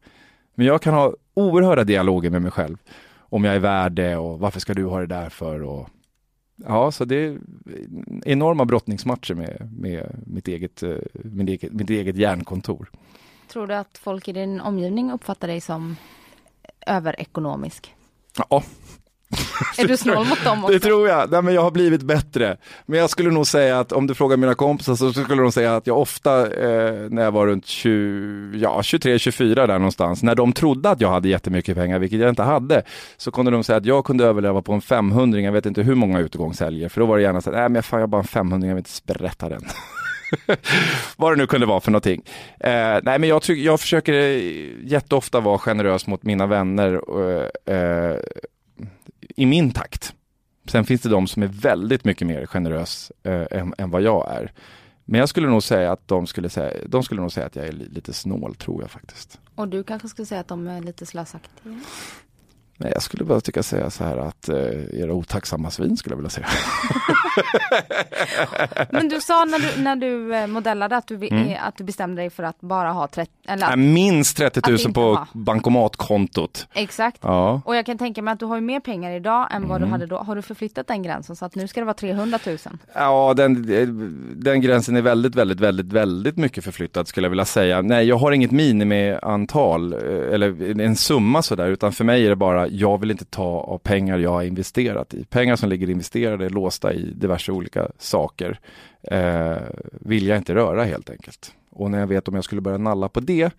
[0.55, 2.77] Men jag kan ha oerhörda dialoger med mig själv.
[3.17, 5.63] Om jag är värd det och varför ska du ha det där för?
[5.63, 5.89] Och,
[6.65, 7.39] ja, så det är
[8.25, 12.89] enorma brottningsmatcher med, med mitt, eget, eh, mitt, eget, mitt eget hjärnkontor.
[13.47, 15.95] Tror du att folk i din omgivning uppfattar dig som
[16.87, 17.95] överekonomisk?
[18.37, 18.63] Ja,
[19.77, 20.73] Är du snål mot dem också?
[20.73, 21.31] Det tror jag.
[21.31, 22.57] Nej, men jag har blivit bättre.
[22.85, 25.75] Men jag skulle nog säga att om du frågar mina kompisar så skulle de säga
[25.75, 30.53] att jag ofta eh, när jag var runt 20, ja, 23-24 där någonstans, när de
[30.53, 32.83] trodde att jag hade jättemycket pengar, vilket jag inte hade,
[33.17, 35.95] så kunde de säga att jag kunde överleva på en 500 jag vet inte hur
[35.95, 38.21] många utegångshelger, för då var det gärna så att, nej men fan jag har bara
[38.21, 39.61] en 500 jag vill inte sprätta den.
[41.17, 42.21] Vad det nu kunde vara för någonting.
[42.59, 44.13] Eh, nej men jag, tycker, jag försöker
[44.83, 47.01] jätteofta vara generös mot mina vänner
[47.65, 48.15] eh,
[49.39, 50.13] i min takt.
[50.67, 54.31] Sen finns det de som är väldigt mycket mer generös eh, än, än, vad jag
[54.31, 54.51] är.
[55.05, 57.67] Men jag skulle nog säga att de skulle säga, de skulle nog säga att jag
[57.67, 59.39] är lite snål, tror jag faktiskt.
[59.55, 61.79] Och du kanske skulle säga att de är lite slösaktiga?
[62.81, 66.17] Nej, jag skulle bara tycka säga så här att eh, era otacksamma svin skulle jag
[66.17, 66.47] vilja säga.
[68.91, 71.57] Men du sa när du, när du eh, modellade att du, mm.
[71.61, 75.01] att du bestämde dig för att bara ha 30, eller att, minst 30 000 på
[75.01, 75.27] ha.
[75.33, 76.67] bankomatkontot.
[76.73, 77.19] Exakt.
[77.21, 77.61] Ja.
[77.65, 79.89] Och jag kan tänka mig att du har mer pengar idag än vad mm.
[79.89, 80.17] du hade då.
[80.17, 82.57] Har du förflyttat den gränsen så att nu ska det vara 300 000?
[82.93, 83.65] Ja, den,
[84.35, 87.81] den gränsen är väldigt, väldigt, väldigt, väldigt mycket förflyttad skulle jag vilja säga.
[87.81, 89.99] Nej, jag har inget minimiantal eh,
[90.33, 93.77] eller en summa sådär, utan för mig är det bara jag vill inte ta av
[93.77, 95.25] pengar jag har investerat i.
[95.25, 98.59] Pengar som ligger investerade, låsta i diverse olika saker,
[99.01, 99.57] eh,
[99.91, 101.53] vill jag inte röra helt enkelt.
[101.69, 103.51] Och när jag vet om jag skulle börja nalla på det,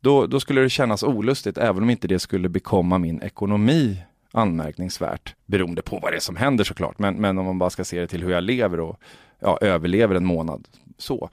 [0.00, 3.98] då, då skulle det kännas olustigt, även om inte det skulle bekomma min ekonomi
[4.32, 6.98] anmärkningsvärt, beroende på vad det är som händer såklart.
[6.98, 9.00] Men, men om man bara ska se det till hur jag lever och
[9.40, 10.68] ja, överlever en månad.
[10.98, 11.30] Så.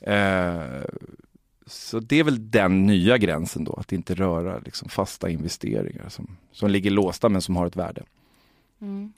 [0.00, 0.82] Eh,
[1.66, 6.36] så det är väl den nya gränsen då, att inte röra liksom fasta investeringar som,
[6.52, 8.02] som ligger låsta men som har ett värde.
[8.80, 9.12] Mm.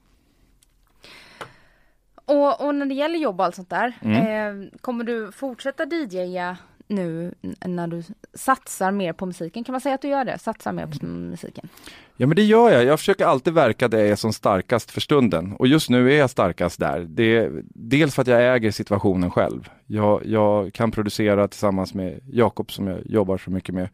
[2.24, 4.62] Och, och, när det gäller jobb och allt sånt där, mm.
[4.62, 7.34] eh, kommer du fortsätta DJa nu
[7.64, 8.02] när du
[8.34, 9.64] satsar mer på musiken?
[9.64, 10.38] Kan man säga att du gör det?
[10.38, 11.68] Satsar mer på musiken?
[12.16, 12.84] Ja men det gör jag.
[12.84, 15.52] Jag försöker alltid verka där jag är som starkast för stunden.
[15.52, 17.00] Och just nu är jag starkast där.
[17.00, 19.68] Det är dels för att jag äger situationen själv.
[19.86, 23.88] Jag, jag kan producera tillsammans med Jakob som jag jobbar så mycket med.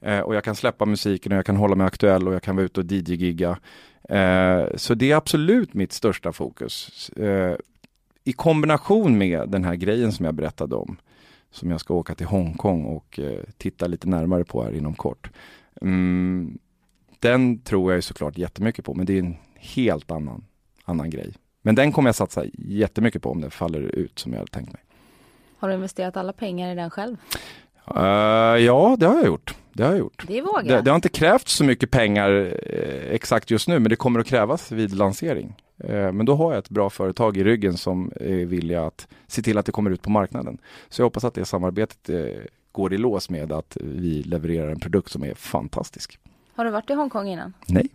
[0.00, 2.56] Eh, och jag kan släppa musiken och jag kan hålla mig aktuell och jag kan
[2.56, 3.58] vara ute och DJ-gigga.
[4.08, 7.08] Eh, så det är absolut mitt största fokus.
[7.08, 7.56] Eh,
[8.24, 10.96] I kombination med den här grejen som jag berättade om
[11.50, 15.30] som jag ska åka till Hongkong och eh, titta lite närmare på här inom kort.
[15.80, 16.58] Mm,
[17.22, 20.44] den tror jag såklart jättemycket på, men det är en helt annan,
[20.84, 21.32] annan grej.
[21.62, 24.72] Men den kommer jag satsa jättemycket på om den faller ut som jag hade tänkt
[24.72, 24.82] mig.
[25.58, 27.16] Har du investerat alla pengar i den själv?
[27.96, 28.02] Uh,
[28.62, 29.54] ja, det har jag gjort.
[29.72, 30.24] Det har jag gjort.
[30.26, 30.40] Det.
[30.64, 32.30] Det, det har inte krävts så mycket pengar
[32.66, 35.54] eh, exakt just nu, men det kommer att krävas vid lansering.
[35.78, 39.42] Eh, men då har jag ett bra företag i ryggen som är villiga att se
[39.42, 40.58] till att det kommer ut på marknaden.
[40.88, 42.42] Så jag hoppas att det samarbetet eh,
[42.72, 46.18] går i lås med att vi levererar en produkt som är fantastisk.
[46.54, 47.54] Har du varit i Hongkong innan?
[47.66, 47.88] Nej.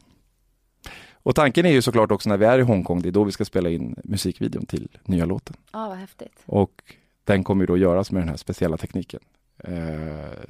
[1.27, 3.31] Och tanken är ju såklart också när vi är i Hongkong, det är då vi
[3.31, 5.55] ska spela in musikvideon till nya låten.
[5.71, 6.43] Ja, ah, vad häftigt.
[6.45, 6.83] Och
[7.23, 9.19] den kommer ju då göras med den här speciella tekniken.
[9.63, 9.73] Eh,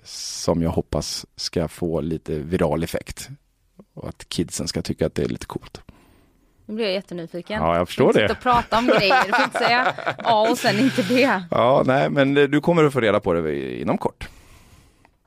[0.04, 3.30] som jag hoppas ska få lite viral effekt.
[3.94, 5.82] Och att kidsen ska tycka att det är lite coolt.
[6.66, 7.62] Nu blir jag jättenyfiken.
[7.62, 8.32] Ja, jag förstår det.
[8.32, 11.30] och prata om grejer, du får inte säga A och sen inte B.
[11.52, 14.30] Ja, nej, men du kommer att få reda på det inom kort.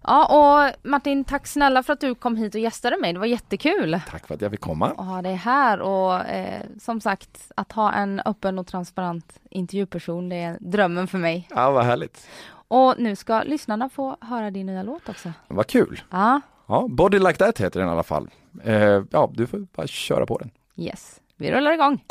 [0.02, 3.12] Ja, och Martin, tack snälla för att du kom hit och gästade mig.
[3.12, 4.00] Det var jättekul.
[4.10, 4.90] Tack för att jag fick komma.
[4.90, 10.28] Och ha dig här och eh, som sagt, att ha en öppen och transparent intervjuperson,
[10.28, 11.48] det är drömmen för mig.
[11.50, 12.26] Ja, vad härligt.
[12.68, 15.32] Och nu ska lyssnarna få höra din nya låt också.
[15.48, 16.02] Vad kul.
[16.10, 16.40] Ja.
[16.66, 18.30] Ja, Body Like That heter den i alla fall.
[18.64, 20.50] Eh, ja, du får bara köra på den.
[20.76, 21.20] Yes.
[21.36, 22.04] Vi rullar igång.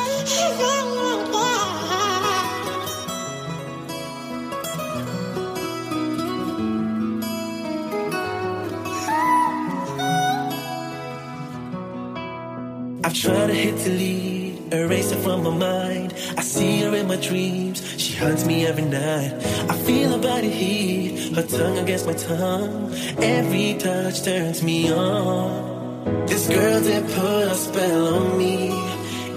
[13.60, 16.14] Tried to hit delete, erase her from my mind.
[16.38, 19.34] I see her in my dreams, she hunts me every night.
[19.70, 22.93] I feel her body heat, her tongue against my tongue.
[23.18, 26.26] Every touch turns me on.
[26.26, 28.70] This girl did put a spell on me.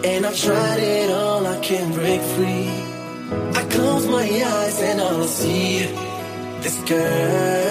[0.04, 2.70] And I've tried it all, I can't break free.
[3.60, 5.78] I close my eyes and all I see
[6.62, 7.61] this girl.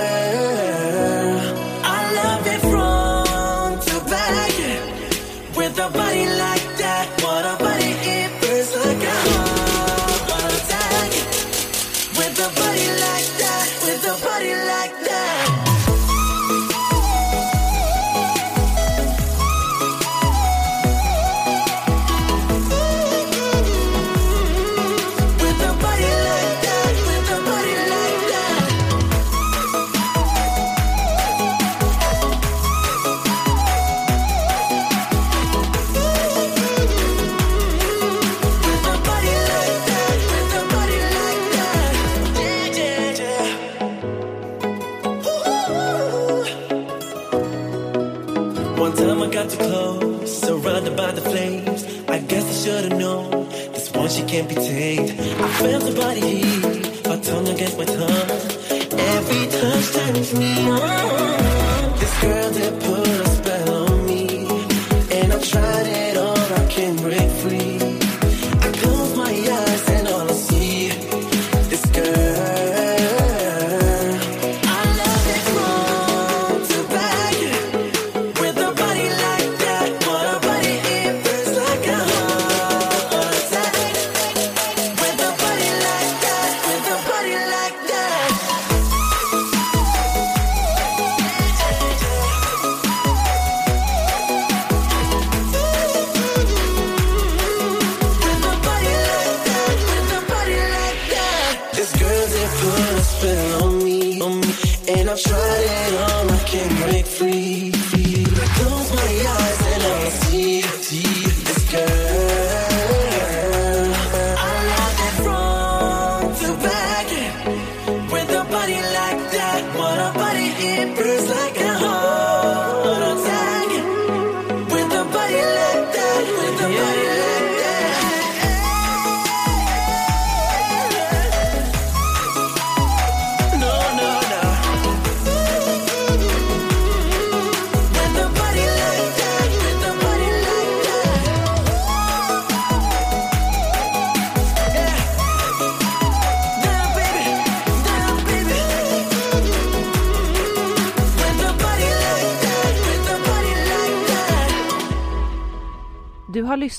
[54.43, 58.99] I feel the body heat, my tongue against my tongue.
[58.99, 61.10] Every touch turns me on.